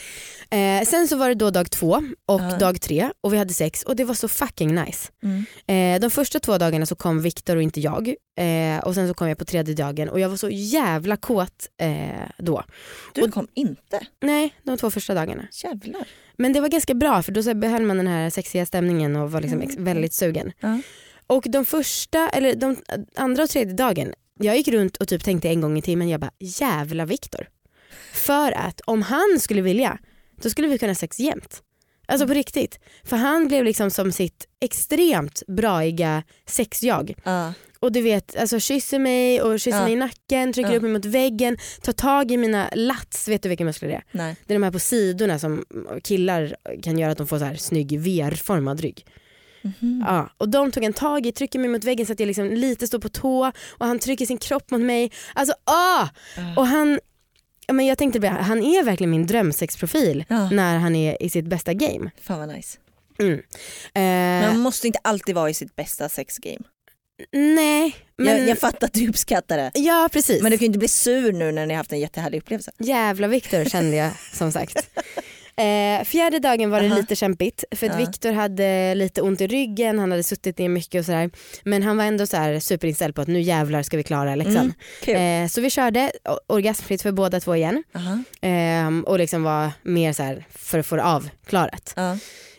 [0.51, 2.57] Eh, sen så var det då dag två och Ja.
[2.59, 5.09] dag tre och vi hade sex och det var så fucking nice.
[5.23, 5.45] Mm.
[5.95, 9.15] Eh, de första två dagarna så kom Viktor och inte jag eh, och sen så
[9.15, 12.65] kom jag på tredje dagen och jag var så jävla kåt eh, då.
[13.15, 15.49] Du Och- kom inte, Nej, de två första dagarna.
[15.65, 16.05] jävlar.
[16.37, 19.33] Men det var ganska bra för då så behöll man den här sexiga stämningen och
[19.33, 20.53] var liksom ex- väldigt sugen.
[20.61, 20.81] Ja.
[21.27, 22.77] Och de första, eller de
[23.17, 26.21] andra och tredje dagen, jag gick runt och typ tänkte en gång i timmen, jag
[26.21, 27.49] bara jävla Viktor.
[28.13, 29.99] För att om han skulle vilja,
[30.43, 31.63] då skulle vi kunna ha sex jämt.
[32.07, 32.79] Alltså på riktigt.
[33.05, 37.15] För han blev liksom som sitt extremt braiga sexjag.
[37.25, 37.53] Ja.
[37.81, 39.85] Och du vet, alltså kysser mig och kysser Ja.
[39.85, 40.77] mig i nacken, trycker Ja.
[40.77, 44.05] upp mig mot väggen, tar tag i mina lats, vet du vilka muskler det är?
[44.13, 44.37] Nej.
[44.47, 45.65] Det är de här på sidorna som
[46.05, 49.07] killar kan göra att de får så här snygg VR-formad rygg.
[50.07, 52.51] Ja, och de tog en tag i, trycker mig mot väggen så att jag liksom
[52.51, 55.13] lite står på tå och han trycker sin kropp mot mig.
[55.35, 56.09] Alltså ah!
[56.57, 57.01] Och han,
[57.67, 60.51] ja, men jag tänkte bara, han är verkligen min drömsexprofil Ja.
[60.51, 62.11] när han är i sitt bästa game.
[62.23, 62.79] Fan vad nice.
[63.19, 63.33] Mm.
[63.35, 63.41] Eh,
[63.95, 66.59] Men man måste inte alltid vara i sitt bästa sexgame.
[67.33, 69.71] nej, men Jag, jag fattar att du uppskattar det.
[69.75, 70.43] ja precis.
[70.43, 72.71] Men du kan ju inte bli sur nu när ni har haft en jättehärlig upplevelse.
[72.79, 74.89] Jävla Viktor kände jag som sagt.
[75.57, 76.97] Eh, fjärde dagen var det Aha.
[76.97, 78.07] lite kämpigt för att Ja.
[78.07, 81.31] Viktor hade lite ont i ryggen, han hade suttit ner mycket och sådär.
[81.65, 84.57] Men han var ändå så här superinställd på att nu jävlar ska vi klara läxan.
[84.57, 85.17] Mm, kul.
[85.17, 86.13] Eh, så vi körde
[86.47, 87.85] orgasmfritt för båda två igen.
[87.95, 88.19] Aha.
[88.41, 91.95] Ehm, och liksom var mer så här för att få det avklarat.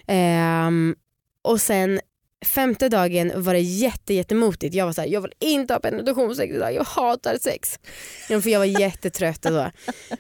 [0.08, 0.96] Ehm,
[1.44, 2.00] och sen
[2.44, 4.76] femte dagen var det jätte, jättemotigt.
[4.76, 7.80] Jag var så här, jag vill inte ha penetrationssex idag, jag hatar sex.
[8.30, 9.72] Ja, för jag var jättetrött och så.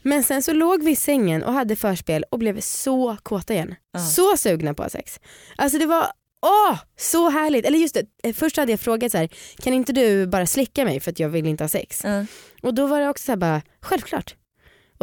[0.01, 3.75] Men sen så låg vi i sängen och hade förspel och blev så kåta igen.
[3.93, 3.99] Ja.
[3.99, 5.19] Så sugna på sex.
[5.57, 6.07] Alltså det var
[6.45, 7.65] Åh, så härligt!
[7.65, 9.29] Eller just det, eh, först hade jag frågat så här,
[9.61, 12.01] kan inte du bara slicka mig för att jag vill inte ha sex?
[12.03, 12.25] Ja.
[12.61, 14.35] Och då var det också så här bara, självklart.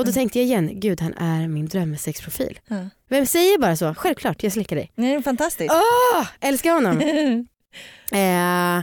[0.00, 2.58] Och då tänkte jag igen, gud han är min drömsexprofil.
[2.68, 2.88] Ja.
[3.08, 3.94] Vem säger bara så?
[3.94, 4.92] Självklart, jag slickar dig.
[4.96, 5.74] Det är fantastiskt.
[5.74, 7.00] Åh, älskar honom.
[8.12, 8.82] eh,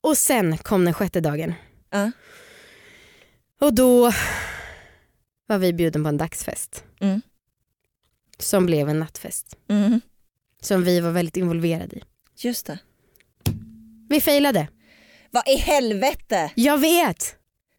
[0.00, 1.54] och sen kom den sjätte dagen.
[1.90, 2.10] Ja.
[3.60, 4.12] Och då
[5.46, 6.84] var vi bjuden på en dagsfest.
[7.00, 7.22] Mm.
[8.38, 9.56] Som blev en nattfest.
[9.68, 10.00] Mm.
[10.62, 12.02] Som vi var väldigt involverade i.
[12.36, 12.78] Just det.
[14.08, 14.68] Vi failade.
[15.30, 16.50] Vad i helvete?
[16.54, 17.36] Jag vet!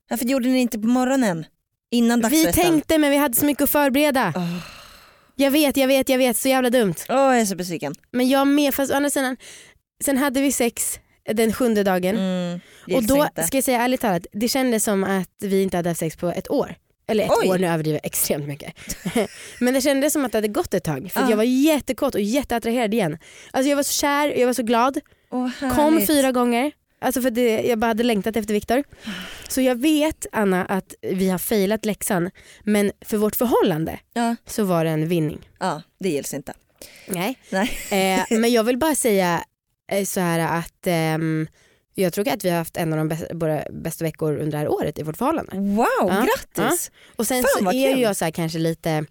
[0.10, 1.46] Varför gjorde ni inte på morgonen?
[1.92, 4.34] Innan Vi tänkte men vi hade så mycket att förbereda.
[4.36, 4.58] Åh,
[5.36, 6.38] Jag vet, jag vet, jag vet.
[6.38, 6.96] Så jävla dumt.
[7.10, 7.96] Åh, jag är så besviken.
[8.12, 9.38] Men jag med, fast å andra sidan,
[10.04, 11.00] sen hade vi sex
[11.34, 12.16] den sjunde dagen.
[12.18, 12.60] Mm.
[12.96, 13.44] och då inte.
[13.44, 16.30] ska jag säga ärligt talat, det kändes som att vi inte hade haft sex på
[16.30, 16.76] ett år.
[17.10, 17.50] Eller ett Oj.
[17.50, 18.74] år, nu överdriver jag extremt mycket.
[19.60, 21.12] Men det kändes som att det hade gått ett tag.
[21.14, 21.30] För Ja.
[21.30, 23.18] jag var jättekåt och jätteattraherad igen.
[23.52, 25.00] Alltså jag var så kär, jag var så glad.
[25.32, 26.72] Åh, Kom fyra gånger.
[27.02, 28.84] Alltså för det, jag bara hade längtat efter Viktor.
[29.48, 32.30] Så jag vet Anna att vi har failat läxan
[32.64, 34.36] men för vårt förhållande Ja.
[34.46, 35.50] så var det en vinning.
[35.60, 36.54] ja, det gills inte.
[37.08, 37.40] Nej.
[37.50, 37.72] Nej.
[37.92, 39.44] Eh, men jag vill bara säga
[39.92, 41.48] eh, så här att ehm,
[41.94, 44.58] jag tror att vi har haft en av de bästa, våra bästa veckor under det
[44.58, 45.52] här året i vårt förhållande.
[45.58, 46.92] Wow, Ja, grattis!
[47.16, 48.02] Och sen Fan, så är kul.
[48.02, 49.06] jag så här kanske lite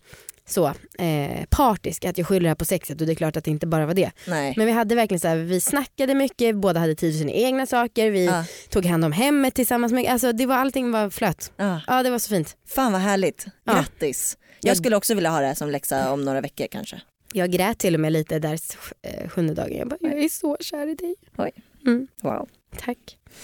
[0.49, 0.67] så
[0.99, 3.51] eh, partisk, att jag skyller det här på sexet och det är klart att det
[3.51, 4.11] inte bara var det.
[4.27, 4.55] Nej.
[4.57, 7.67] Men vi hade verkligen så här, vi snackade mycket, båda hade tid för sina egna
[7.67, 8.45] saker, vi Ja.
[8.71, 11.53] tog hand om hemmet tillsammans med, alltså det var, allting var flöt.
[11.57, 11.81] Ja.
[11.87, 12.57] Ja det var så fint.
[12.69, 13.47] Fan vad härligt.
[13.65, 13.73] Ja.
[13.73, 14.37] Grattis.
[14.61, 17.01] Jag Jag- skulle också vilja ha det här som läxa om några veckor kanske.
[17.33, 18.59] Jag grät till och med lite där
[19.03, 21.15] eh, sjunde dagen, jag bara jag är så kär i dig.
[21.37, 21.51] Oj.
[21.87, 22.07] Mm.
[22.23, 22.49] Wow.
[22.85, 22.99] Tack.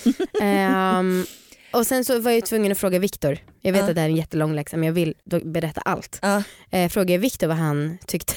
[0.42, 1.24] Ehm,
[1.72, 3.38] och sen så var jag ju tvungen att fråga Viktor.
[3.60, 3.88] Jag vet Ja.
[3.88, 6.18] att det här är en jättelång läxa men jag vill berätta allt.
[6.22, 6.42] Ja.
[6.70, 8.34] Eh, frågade Viktor vad han tyckte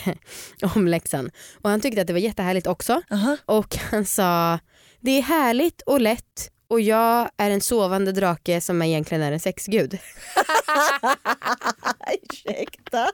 [0.76, 1.32] om läxan.
[1.62, 3.02] Och han tyckte att det var jättehärligt också.
[3.12, 3.38] Aha.
[3.46, 4.60] Och han sa
[5.00, 9.40] det är härligt och lätt och jag är en sovande drake som egentligen är en
[9.40, 9.94] sexgud.
[12.32, 13.10] Ursäkta?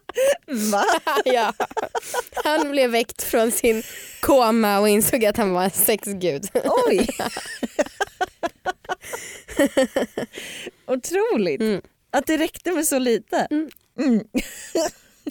[0.71, 0.83] Va?
[1.25, 1.53] ja.
[2.43, 3.83] Han blev väckt från sin
[4.21, 6.47] koma och insåg att han var en sexgud.
[6.87, 7.07] Oj.
[10.85, 11.61] Otroligt.
[11.61, 11.81] Mm.
[12.11, 13.47] Att det räckte med så lite.
[13.51, 13.69] Mm.
[13.99, 14.23] Mm.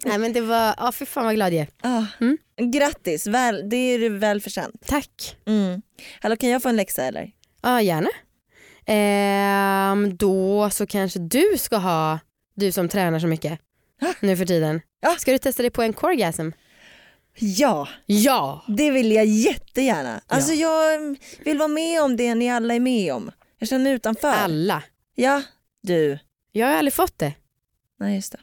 [0.05, 1.68] Nej men det var, ja för fan vad glad jag är.
[1.83, 2.07] Ah.
[2.20, 2.38] Mm.
[2.72, 4.87] Grattis, väl, det är du väl förtjänt.
[4.87, 5.37] Tack.
[5.46, 5.83] Mm.
[6.20, 7.31] Hallå kan jag få en läxa eller?
[7.62, 8.11] Ja gärna.
[8.87, 12.18] Ehm, då så kanske du ska ha,
[12.55, 13.61] du som tränar så mycket
[14.20, 14.81] nu för tiden.
[15.18, 16.50] Ska du testa dig på en corgasm?
[17.35, 18.64] Ja, Ja!
[18.69, 20.21] det vill jag jättegärna.
[20.27, 23.31] Alltså jag vill vara med om det ni alla är med om.
[23.59, 24.29] Jag känner mig utanför.
[24.29, 24.83] Alla.
[25.14, 25.43] Ja,
[25.83, 26.19] du.
[26.53, 27.33] Jag har aldrig fått det.
[28.01, 28.38] Nej just det.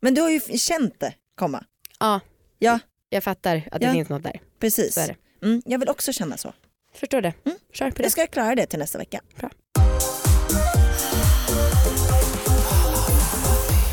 [0.00, 1.64] Men du har ju känt det komma.
[2.00, 2.20] Ja.
[2.58, 2.78] Ja.
[3.08, 3.92] Jag fattar att det Ja.
[3.92, 4.40] finns något där.
[4.58, 4.98] Precis.
[5.42, 6.52] Mm, jag vill också känna så.
[6.94, 7.32] Förstår det.
[7.44, 7.58] Mm.
[7.72, 8.02] Kör på det.
[8.02, 9.20] Jag ska klara det till nästa vecka.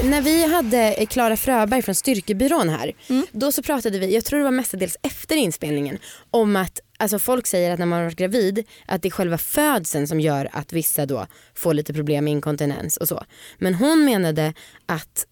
[0.10, 3.26] När vi hade Klara Fröberg från Styrkebyrån här, Mm.
[3.32, 5.98] då så pratade vi, jag tror det var mestadels efter inspelningen,
[6.32, 9.38] om att alltså folk säger att när man har varit gravid att det är själva
[9.38, 13.24] födseln som gör att vissa då får lite problem med inkontinens och så.
[13.58, 14.54] Men hon menade
[14.86, 15.26] att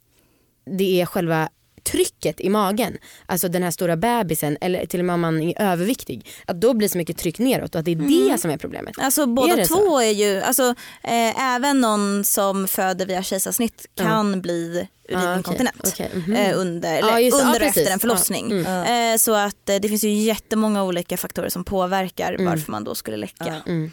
[0.77, 1.49] det är själva
[1.83, 5.61] trycket i magen, alltså den här stora bebisen eller till och med om man är
[5.61, 8.57] överviktig, att då blir så mycket tryck neråt och att det är det som är
[8.57, 8.95] problemet.
[8.99, 9.99] Alltså båda Är det två så?
[10.01, 10.63] är ju, alltså,
[11.03, 15.81] eh, även någon som föder via kejsarsnitt kan bli Ah, okej, urininkontinent.
[15.87, 16.33] okej, mhm.
[16.35, 17.21] eh, under, det.
[17.21, 17.77] Ja, under och precis.
[17.77, 18.51] efter en förlossning.
[18.51, 19.13] Mm.
[19.13, 22.45] Eh, så att eh, det finns ju jättemånga olika faktorer som påverkar Mm.
[22.45, 23.61] varför man då skulle läcka.
[23.67, 23.91] Mm.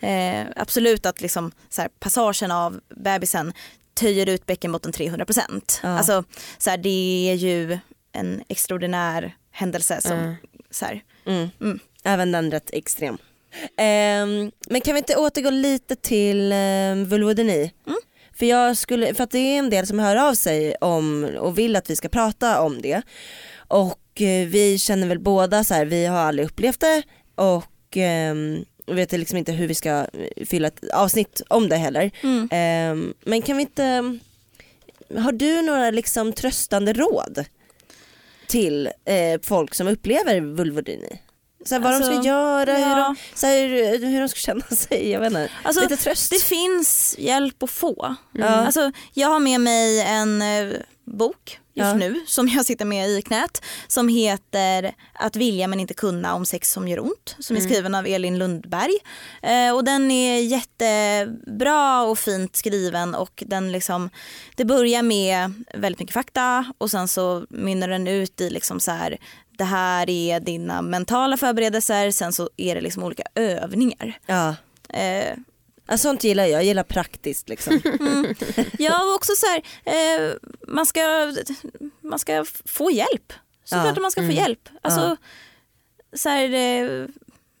[0.00, 3.52] Eh, absolut att liksom, så här, passagen av bebisen
[3.98, 5.80] töjer ut bäckenbotten 300%.
[5.82, 5.88] Ja.
[5.88, 6.24] Alltså,
[6.58, 7.78] så här, det är ju
[8.12, 10.34] en extraordinär händelse som Ja.
[10.70, 11.02] så här.
[11.26, 11.78] Mm.
[12.04, 13.18] Även den rätt extrem.
[13.76, 17.72] Ehm, men kan vi inte återgå lite till um, vulvodyni?
[18.38, 21.58] För, jag skulle, för att det är en del som hör av sig om och
[21.58, 23.02] vill att vi ska prata om det.
[23.68, 27.02] Och eh, vi känner väl båda så här, vi har aldrig upplevt det
[27.34, 27.96] och
[28.30, 32.10] um, vet liksom inte hur vi ska eh, fylla ett avsnitt om det heller.
[32.50, 34.18] Ehm, men kan vi inte,
[35.18, 37.44] har du några liksom tröstande råd
[38.46, 41.20] till eh, folk som upplever vulvodyni?
[41.64, 42.96] Så här, vad de Alltså, ska göra, hur, ja.
[42.96, 45.50] de, så här, hur de ska känna sig, jag vet inte.
[45.62, 46.30] Alltså, Lite tröst.
[46.30, 48.14] Det finns hjälp att få.
[48.32, 48.46] Ja.
[48.46, 50.72] Alltså, jag har med mig en eh,
[51.08, 51.94] bok just Ja.
[51.94, 56.46] nu som jag sitter med i knät som heter Att vilja men inte kunna om
[56.46, 58.92] sex som gör ont som är skriven av Elin Lundberg.
[59.42, 64.10] Eh, och den är jättebra och fint skriven och den liksom,
[64.56, 68.90] det börjar med väldigt mycket fakta och sen så mynnar den ut i liksom så
[68.90, 69.18] här
[69.58, 74.18] det här är dina mentala förberedelser, sen så är det liksom olika övningar.
[74.26, 74.56] Ja.
[74.88, 75.36] Eh,
[75.88, 77.80] Ja, sånt gillar jag, jag gillar praktiskt liksom.
[78.78, 80.32] Ja och också så här, eh,
[80.68, 81.00] man, ska,
[82.00, 83.32] man ska få hjälp.
[83.64, 83.92] Såklart Ja.
[83.92, 84.68] att man ska få hjälp.
[84.82, 85.16] Alltså,
[86.12, 87.06] så här, eh,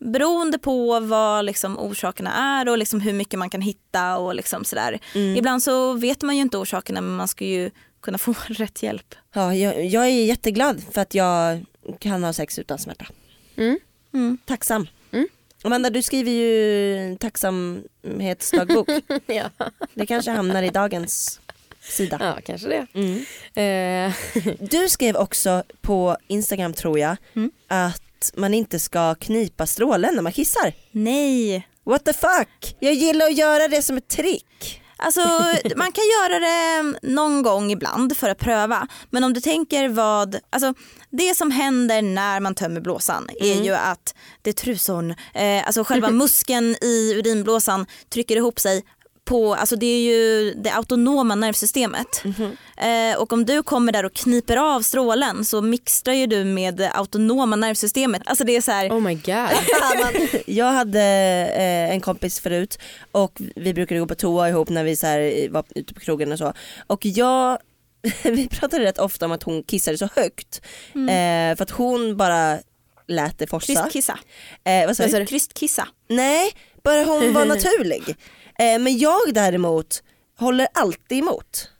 [0.00, 4.64] beroende på vad liksom, orsakerna är och liksom hur mycket man kan hitta och liksom
[4.64, 4.98] sådär.
[5.14, 9.14] Ibland så vet man ju inte orsakerna men man ska ju kunna få rätt hjälp.
[9.34, 11.64] Ja, jag, jag är jätteglad för att jag
[11.98, 13.06] kan ha sex utan smärta.
[14.12, 14.38] Mm.
[14.46, 14.86] Tacksam.
[15.62, 18.88] Amanda du skriver ju tacksamhetsdagbok.
[19.26, 19.50] ja.
[19.94, 21.40] Det kanske hamnar i dagens
[21.80, 22.18] sida.
[22.20, 22.86] ja, kanske det.
[22.94, 23.24] Mm.
[23.54, 24.14] Eh,
[24.70, 27.16] Du skrev också på Instagram tror jag
[27.68, 30.72] att man inte ska knipa strålen när man kissar.
[30.90, 31.68] Nej.
[31.84, 32.76] What the fuck?
[32.80, 34.82] Jag gillar att göra det som ett trick.
[34.96, 35.20] Alltså
[35.76, 38.88] man kan göra det någon gång ibland för att pröva.
[39.10, 40.74] Men om du tänker vad, alltså
[41.10, 45.84] det som händer när man tömmer blåsan är ju att det är truson, eh, alltså
[45.84, 48.84] själva muskeln i urinblåsan trycker ihop sig
[49.28, 52.22] på, alltså det är ju det autonoma nervsystemet.
[52.76, 56.74] Eh, och om du kommer där och kniper av strålen så mixtrar ju du med
[56.74, 58.22] det autonoma nervsystemet.
[58.26, 60.42] Alltså det är så här, oh my god.
[60.46, 61.00] Jag hade
[61.56, 62.78] eh, en kompis förut
[63.12, 66.32] och vi brukade gå på toa ihop när vi så här, var ute på krogen
[66.32, 66.52] och så.
[66.86, 67.58] Och jag,
[68.22, 70.60] vi pratade rätt ofta om att hon kissade så högt.
[70.94, 72.58] Eh, för att hon bara
[73.08, 73.66] lät det forsa.
[73.66, 74.18] krystkissa.
[74.64, 75.26] Eh, vad sa du?
[75.26, 75.88] Krystkissa.
[76.08, 76.52] Nej,
[76.84, 78.16] bara hon var naturlig.
[78.58, 80.02] Eh, men jag däremot
[80.38, 81.70] håller alltid emot.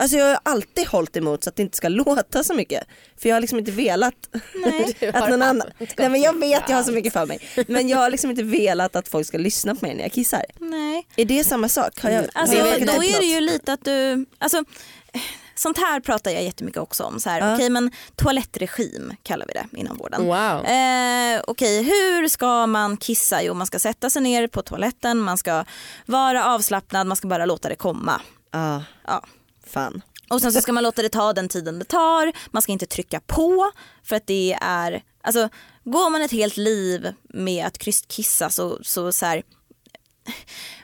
[0.00, 2.84] Alltså jag har alltid hållit emot så att det inte ska låta så mycket.
[3.16, 4.14] För jag har liksom inte velat
[5.14, 5.68] att någon annan...
[5.96, 7.40] Nej men jag vet jag har så mycket för mig.
[7.68, 10.44] Men jag har liksom inte velat att folk ska lyssna på mig när jag kissar.
[10.58, 11.06] Nej.
[11.16, 12.00] Är det samma sak?
[12.00, 14.64] Har jag, Alltså, har jag då är det ju lite att du, alltså,
[15.58, 17.20] sånt här pratar jag jättemycket också om.
[17.20, 17.54] Så här, Ja.
[17.54, 20.24] Okej men toalettregim kallar vi det inom vården.
[20.26, 20.64] Wow.
[20.64, 23.42] Eh, Okej hur ska man kissa?
[23.42, 25.64] Jo man ska sätta sig ner på toaletten, man ska
[26.06, 28.20] vara avslappnad, man ska bara låta det komma.
[28.50, 29.22] Ja, Ja.
[29.66, 30.02] fan.
[30.30, 32.86] Och sen så ska man låta det ta den tiden det tar, man ska inte
[32.86, 33.70] trycka på
[34.04, 35.48] för att det är, alltså
[35.84, 39.42] går man ett helt liv med att krystkissa så, så, så här,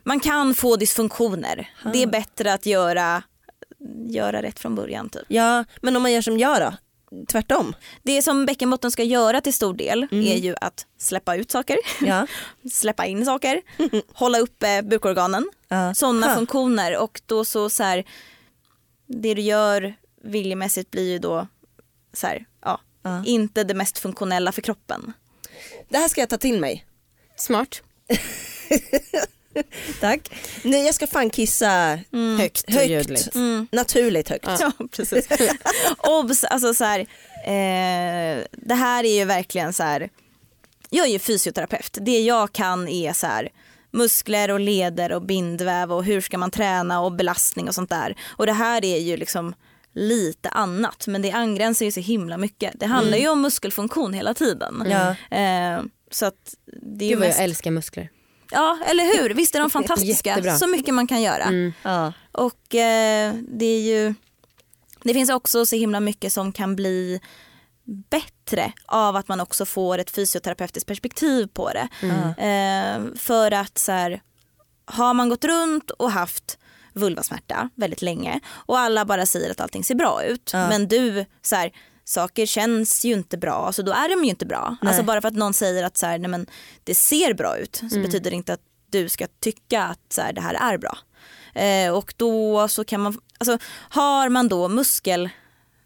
[0.04, 1.70] man kan få dysfunktioner.
[1.92, 3.22] Det är bättre att göra,
[4.08, 5.22] göra rätt från början typ.
[5.28, 6.72] Ja, men om man gör som jag då?
[7.28, 7.74] Tvärtom?
[8.02, 12.26] Det som bäckenbotten ska göra till stor del är ju att släppa ut saker, Ja.
[12.72, 13.60] släppa in saker,
[14.12, 15.50] hålla uppe bukorganen.
[15.68, 15.94] Ja.
[15.94, 16.34] Sådana Ha.
[16.34, 18.04] funktioner och då så, så här,
[19.06, 21.46] det du gör viljemässigt blir ju då
[22.12, 23.22] så här, ja, Ja.
[23.26, 25.12] inte det mest funktionella för kroppen.
[25.88, 26.86] Det här ska jag ta till mig.
[27.36, 27.82] Smart.
[30.00, 30.20] Tack.
[30.62, 31.98] Nej jag ska fan kissa
[32.38, 32.90] Högt och högt.
[32.90, 33.28] ljudligt.
[33.72, 34.46] Naturligt högt.
[34.60, 35.28] Ja, precis.
[35.98, 37.00] Obs, alltså så här,
[37.44, 40.08] eh, det här är ju verkligen så här,
[40.90, 41.98] jag är ju fysioterapeut.
[42.00, 43.48] Det jag kan är så här
[43.90, 48.16] muskler och leder och bindväv och hur ska man träna och belastning och sånt där.
[48.36, 49.54] Och det här är ju liksom
[49.94, 52.80] lite annat men det angränsar ju så himla mycket.
[52.80, 54.84] Det handlar ju om muskelfunktion hela tiden.
[54.86, 55.36] Ja.
[55.38, 57.38] Eh, så att det är Gud vad mest...
[57.38, 58.10] jag älskar muskler.
[58.54, 60.30] Ja eller hur, visst är de fantastiska.
[60.30, 60.56] Jättebra.
[60.56, 61.72] Så mycket man kan göra.
[61.82, 62.12] Ja.
[62.32, 64.14] Och eh, det är ju
[65.02, 67.20] Det finns också så himla mycket som kan bli
[68.10, 71.88] bättre av att man också får ett fysioterapeutiskt perspektiv på det.
[72.38, 74.22] Eh, för att så här,
[74.84, 76.58] har man gått runt och haft
[76.92, 81.56] vulvasmärta väldigt länge och alla bara säger att allting ser bra ut men du så
[81.56, 81.72] här,
[82.04, 84.76] saker känns ju inte bra så då är de ju inte bra.
[84.80, 86.46] Alltså bara för att någon säger att så här, nej men,
[86.84, 90.32] det ser bra ut så betyder det inte att du ska tycka att så här,
[90.32, 90.98] det här är bra.
[91.54, 95.30] Eh, och då så kan man, alltså har man då muskel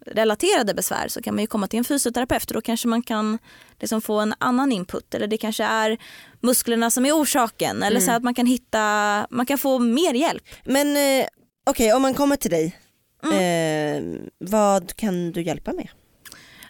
[0.05, 3.39] relaterade besvär så kan man ju komma till en fysioterapeut och då kanske man kan
[3.79, 5.97] liksom få en annan input eller det kanske är
[6.39, 10.43] musklerna som är orsaken eller så att man kan hitta, man kan få mer hjälp.
[10.63, 11.27] Men eh,
[11.65, 12.77] okej om man kommer till dig,
[13.23, 14.03] eh,
[14.37, 15.89] vad kan du hjälpa med?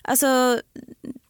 [0.10, 0.62] Alltså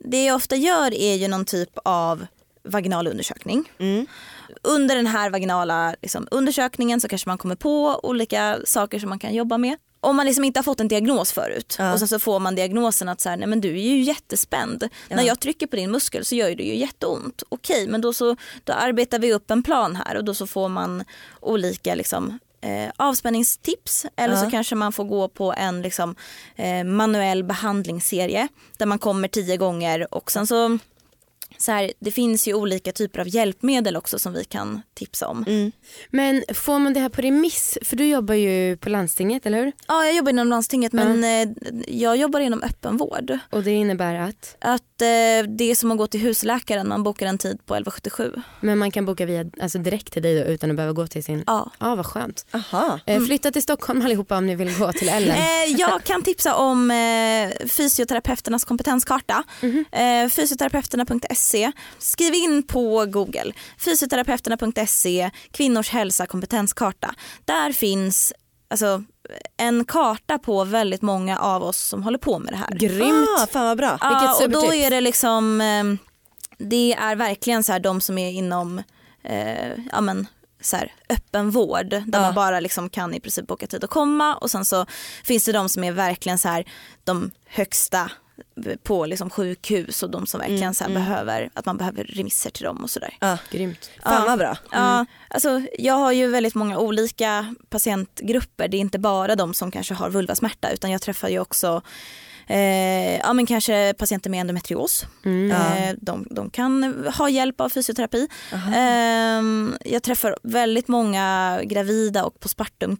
[0.06, 2.26] det jag ofta gör är ju någon typ av
[2.64, 3.72] vaginal undersökning.
[3.80, 4.06] Mm.
[4.64, 9.20] Under den här vaginala liksom, undersökningen så kanske man kommer på olika saker som man
[9.20, 9.78] kan jobba med.
[10.02, 11.94] Om man liksom inte har fått en diagnos förut Ja.
[11.94, 14.90] och sen så får man diagnosen att så här, nej men du är ju jättespänd.
[15.10, 17.44] När jag trycker på din muskel så gör det ju jätteont.
[17.50, 20.70] Okej men då, så, då arbetar vi upp en plan här och då så får
[20.70, 21.04] man
[21.40, 24.43] olika liksom, eh, avspänningstips eller Ja.
[24.43, 26.16] så kanske man får gå på en liksom,
[26.55, 28.47] eh, manuell behandlingsserie
[28.78, 30.78] där man kommer tio gånger och sen så
[31.57, 35.43] så här, det finns ju olika typer av hjälpmedel också som vi kan tipsa om.
[35.47, 35.72] Mm.
[36.10, 37.78] Men får man det här på remiss?
[37.86, 39.72] För du jobbar ju på landstinget, eller hur?
[39.88, 41.49] Ja, jag jobbar inom landstinget men eh,
[41.88, 43.38] jag jobbar inom öppenvård.
[43.49, 44.55] Och det innebär att?
[44.60, 44.84] Att
[45.47, 48.34] det är som att gå till husläkaren, man bokar en tid på 1177.
[48.60, 51.24] Men man kan boka via, alltså direkt till dig då, utan att behöva gå till
[51.24, 51.43] sin...
[51.47, 51.72] Ja.
[51.80, 52.45] Ja, vad skönt.
[52.54, 53.00] Aha.
[53.06, 55.36] Eh, flytta till Stockholm allihopa om ni vill gå till Ellen.
[55.50, 59.43] Eh, jag kan tipsa om eh, fysioterapeuternas kompetenskarta.
[59.91, 61.72] Eh, fysioterapeuterna.se.
[62.00, 63.54] Skriv in på google.
[63.78, 67.16] Fysioterapeuterna.se, kvinnors hälsa kompetenskarta.
[67.45, 68.34] Där finns
[68.70, 69.04] alltså,
[69.58, 72.70] en karta på väldigt många av oss som håller på med det här.
[72.72, 73.30] Grymt.
[73.40, 73.98] Ah, fan vad bra.
[74.02, 74.10] Ja,
[74.40, 75.84] Vilket och då är det liksom, eh,
[76.58, 78.84] det är verkligen så här de som är inom
[79.24, 80.28] eh, ja, men,
[80.62, 82.22] så här, öppen vård där Ja.
[82.22, 84.86] man bara liksom kan i princip boka tid och komma och sen så
[85.24, 86.66] finns det de som är verkligen så här
[87.04, 88.12] de högsta
[88.84, 92.64] på liksom sjukhus och de som verkligen så här behöver, att man behöver remisser till
[92.64, 93.18] dem och sådär.
[93.20, 93.38] Ja.
[93.52, 93.92] Grymt.
[94.04, 94.26] Fan Ja.
[94.28, 94.58] vad bra.
[94.72, 98.68] Ja, alltså, jag har ju väldigt många olika patientgrupper.
[98.68, 101.82] Det är inte bara de som kanske har vulvasmärta utan jag träffar ju också
[102.48, 105.06] eh, ja, men kanske patienter med endometrios.
[105.26, 108.28] Eh, de, de kan ha hjälp av fysioterapi.
[108.52, 112.98] Eh, jag träffar väldigt många gravida och postpartum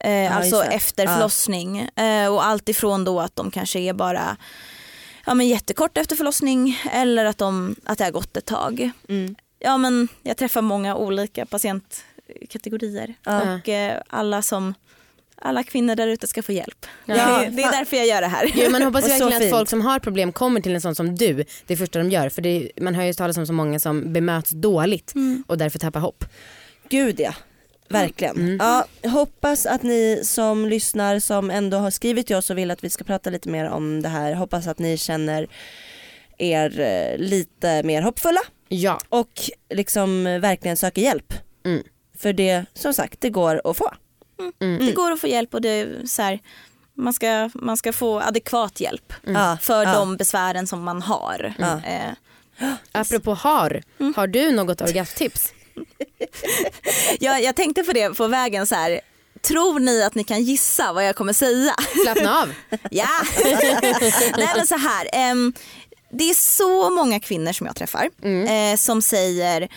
[0.00, 0.76] Eh, alltså just det.
[0.76, 1.14] efter Ja.
[1.14, 1.78] förlossning.
[1.96, 4.36] Eh, och allt ifrån då att de kanske är bara
[5.26, 8.90] ja, men jättekort efter förlossning eller att, de, att det har gått ett tag.
[9.08, 9.36] Mm.
[9.58, 14.74] Ja, men jag träffar många olika patientkategorier och eh, alla som
[15.42, 16.86] alla kvinnor där ute ska få hjälp.
[17.04, 17.14] Ja.
[17.14, 18.52] det, det är därför jag gör det här.
[18.54, 19.50] Jo, man hoppas verkligen att fint.
[19.50, 22.28] folk som har problem kommer till en sån som du det första de gör.
[22.28, 25.14] För det man hör ju talas om så många som bemöts dåligt
[25.46, 26.24] och därför tappar hopp.
[26.88, 27.34] Gud ja.
[27.88, 28.56] Verkligen.
[28.60, 32.84] Ja, hoppas att ni som lyssnar som ändå har skrivit till oss och vill att
[32.84, 35.46] vi ska prata lite mer om det här, hoppas att ni känner
[36.38, 39.00] er eh, lite mer hoppfulla Ja.
[39.08, 39.32] och
[39.74, 41.34] liksom verkligen söker hjälp.
[41.64, 41.82] Mm.
[42.18, 43.94] För det, som sagt, det går att få.
[44.58, 46.38] Det går att få hjälp och det är så här,
[46.94, 49.94] man, ska, man ska få adekvat hjälp Ja, för ja.
[49.94, 51.54] de besvären som man har.
[51.58, 52.12] Eh,
[52.92, 53.82] Apropå har,
[54.16, 55.52] har du något orgasmtips?
[57.20, 59.00] jag, jag tänkte på det på vägen så här.
[59.42, 61.74] Tror ni att ni kan gissa vad jag kommer säga?
[62.02, 62.48] Slappna av.
[62.90, 63.08] Ja!
[64.36, 65.08] Nej men så här.
[65.12, 65.52] ehm,
[66.10, 69.68] det är så många kvinnor som jag träffar eh, som säger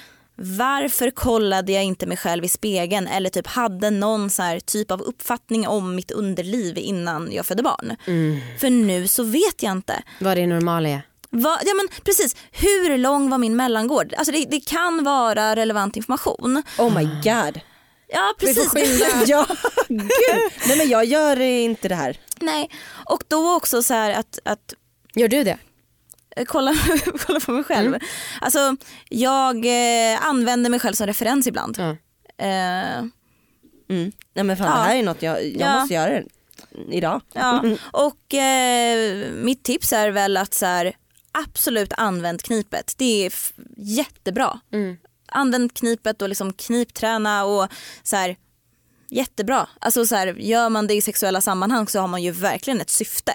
[0.42, 4.92] varför kollade jag inte mig själv i spegeln eller typ hade någon så här typ
[4.92, 7.96] av uppfattning om mitt underliv innan jag födde barn.
[8.60, 10.04] För nu så vet jag inte.
[10.20, 11.02] Vad det normala är.
[11.32, 14.14] Va, ja men precis, hur lång var min mellangård?
[14.18, 16.64] Alltså det, det kan vara relevant information.
[16.78, 17.60] Oh my god.
[18.08, 19.04] Ja Vi får precis.
[19.30, 19.46] ja,
[19.88, 20.10] gud.
[20.68, 22.18] Nej men jag gör inte det här.
[22.40, 22.70] Nej.
[23.06, 24.74] Och då också så här att, att
[25.16, 25.58] Gör du det?
[26.36, 26.76] eh, kolla,
[27.26, 27.96] kolla på mig själv.
[28.42, 28.76] Alltså
[29.10, 31.78] jag eh, använder mig själv som referens ibland.
[31.80, 31.90] Ja.
[32.46, 33.04] Eh,
[33.92, 34.12] Mm.
[34.34, 34.74] Nej men fan Ja.
[34.74, 35.80] det här är något jag, jag Ja.
[35.80, 36.26] måste göra det
[36.92, 37.22] idag.
[37.34, 37.64] ja.
[37.92, 40.96] Och eh, mitt tips är väl att så här,
[41.32, 42.94] absolut använd knipet.
[42.98, 43.34] Det är
[43.78, 44.60] jättebra.
[45.32, 47.68] Använd knipet och liksom knipträna och
[48.04, 48.36] så här,
[49.10, 49.68] jättebra.
[49.82, 52.90] Alltså så här, gör man det i sexuella sammanhang så har man ju verkligen ett
[52.90, 53.34] syfte.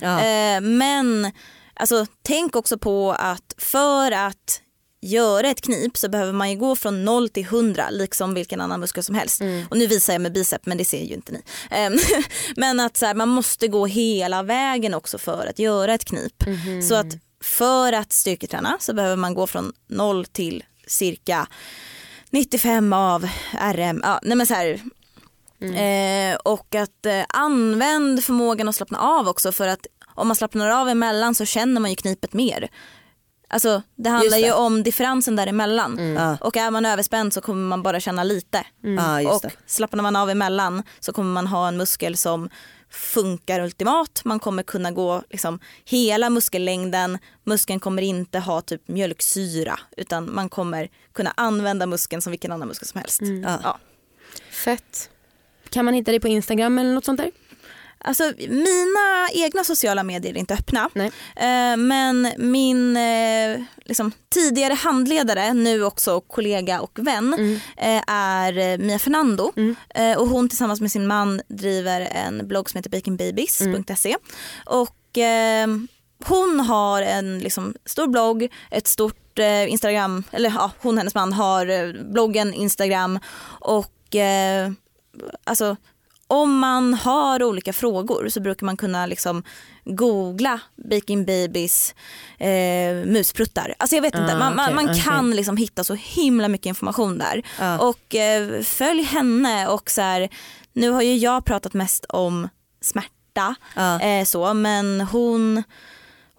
[0.00, 0.20] Ja.
[0.20, 1.32] Eh, men
[1.74, 4.62] alltså, tänk också på att för att
[5.00, 8.80] göra ett knip så behöver man ju gå från 0 till 100 liksom vilken annan
[8.80, 9.40] muskel som helst.
[9.70, 11.42] Och nu visar jag med bicep men det ser ju inte ni.
[11.70, 11.98] Ehm,
[12.56, 16.44] men att så här, man måste gå hela vägen också för att göra ett knip.
[16.88, 17.06] Så att
[17.42, 21.46] för att styrketräna så behöver man gå från 0 till cirka
[22.30, 23.28] 95 av
[23.72, 24.00] RM.
[24.04, 24.80] Ja, nej men så här,
[25.60, 30.70] Eh, och att eh, använd förmågan att slappna av också för att om man slappnar
[30.70, 32.68] av emellan så känner man ju knipet mer.
[33.48, 34.46] Alltså det handlar det.
[34.46, 36.14] ju om differensen däremellan.
[36.14, 36.36] Ja.
[36.40, 38.66] Och är man överspänd så kommer man bara känna lite.
[39.22, 39.50] Just och det.
[39.66, 42.50] slappnar man av emellan så kommer man ha en muskel som
[42.96, 44.22] funkar ultimat.
[44.24, 47.18] Man kommer kunna gå liksom hela muskellängden.
[47.44, 52.68] Muskeln kommer inte ha typ mjölksyra utan man kommer kunna använda muskeln som vilken annan
[52.68, 53.20] muskel som helst.
[53.62, 53.78] Ja.
[54.50, 55.10] Fett.
[55.70, 57.30] Kan man hitta dig på Instagram eller något sånt där?
[58.06, 60.90] Alltså mina egna sociala medier är inte öppna.
[60.94, 61.06] Nej.
[61.36, 67.54] Eh, men min eh, liksom, tidigare handledare, nu också kollega och vän, Mm.
[67.76, 69.52] eh, är Mia Fernando.
[69.94, 74.16] Eh, och hon tillsammans med sin man driver en blogg som heter baconbabies.se.
[74.66, 75.66] Och eh,
[76.24, 81.14] hon har en liksom, stor blogg, ett stort eh, Instagram, eller ja, hon och hennes
[81.14, 83.18] man har bloggen, Instagram
[83.60, 84.70] och eh,
[85.44, 85.76] alltså
[86.28, 89.42] om man har olika frågor så brukar man kunna liksom
[89.84, 90.60] googla
[90.90, 91.94] Baking Babies
[92.38, 93.74] eh, muspruttar.
[93.78, 95.02] Alltså jag vet inte, Ah, man, man, okej, man okej.
[95.02, 97.42] kan liksom hitta så himla mycket information där.
[97.60, 97.78] Ja.
[97.78, 100.28] Och eh, följ henne och så här,
[100.72, 102.48] nu har ju jag pratat mest om
[102.80, 104.00] smärta Ja.
[104.00, 105.62] eh, så men hon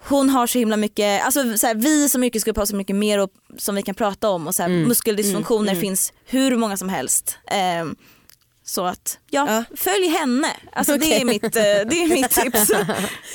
[0.10, 3.20] hon har så himla mycket, alltså så här, vi som yrkesgrupp har så mycket mer
[3.20, 4.88] och, som vi kan prata om och så här, Mm.
[4.88, 7.38] muskeldysfunktioner finns hur många som helst.
[7.52, 7.86] Eh,
[8.70, 9.78] så att ja, Ja.
[9.78, 10.48] följ henne.
[10.74, 12.68] Alltså, det, är mitt, eh, det är mitt tips.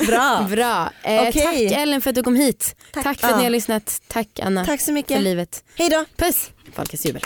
[0.06, 0.46] Bra.
[0.50, 0.90] Bra.
[1.02, 1.68] Eh, Okej.
[1.68, 2.76] Tack Ellen för att du kom hit.
[2.92, 3.36] Tack, för att Ja.
[3.36, 4.02] ni har lyssnat.
[4.08, 5.22] Tack Anna Tack så för mycket.
[5.22, 5.64] livet.
[5.74, 6.04] Hej då.
[6.16, 6.50] Puss.
[6.74, 7.22] Folkets jubel.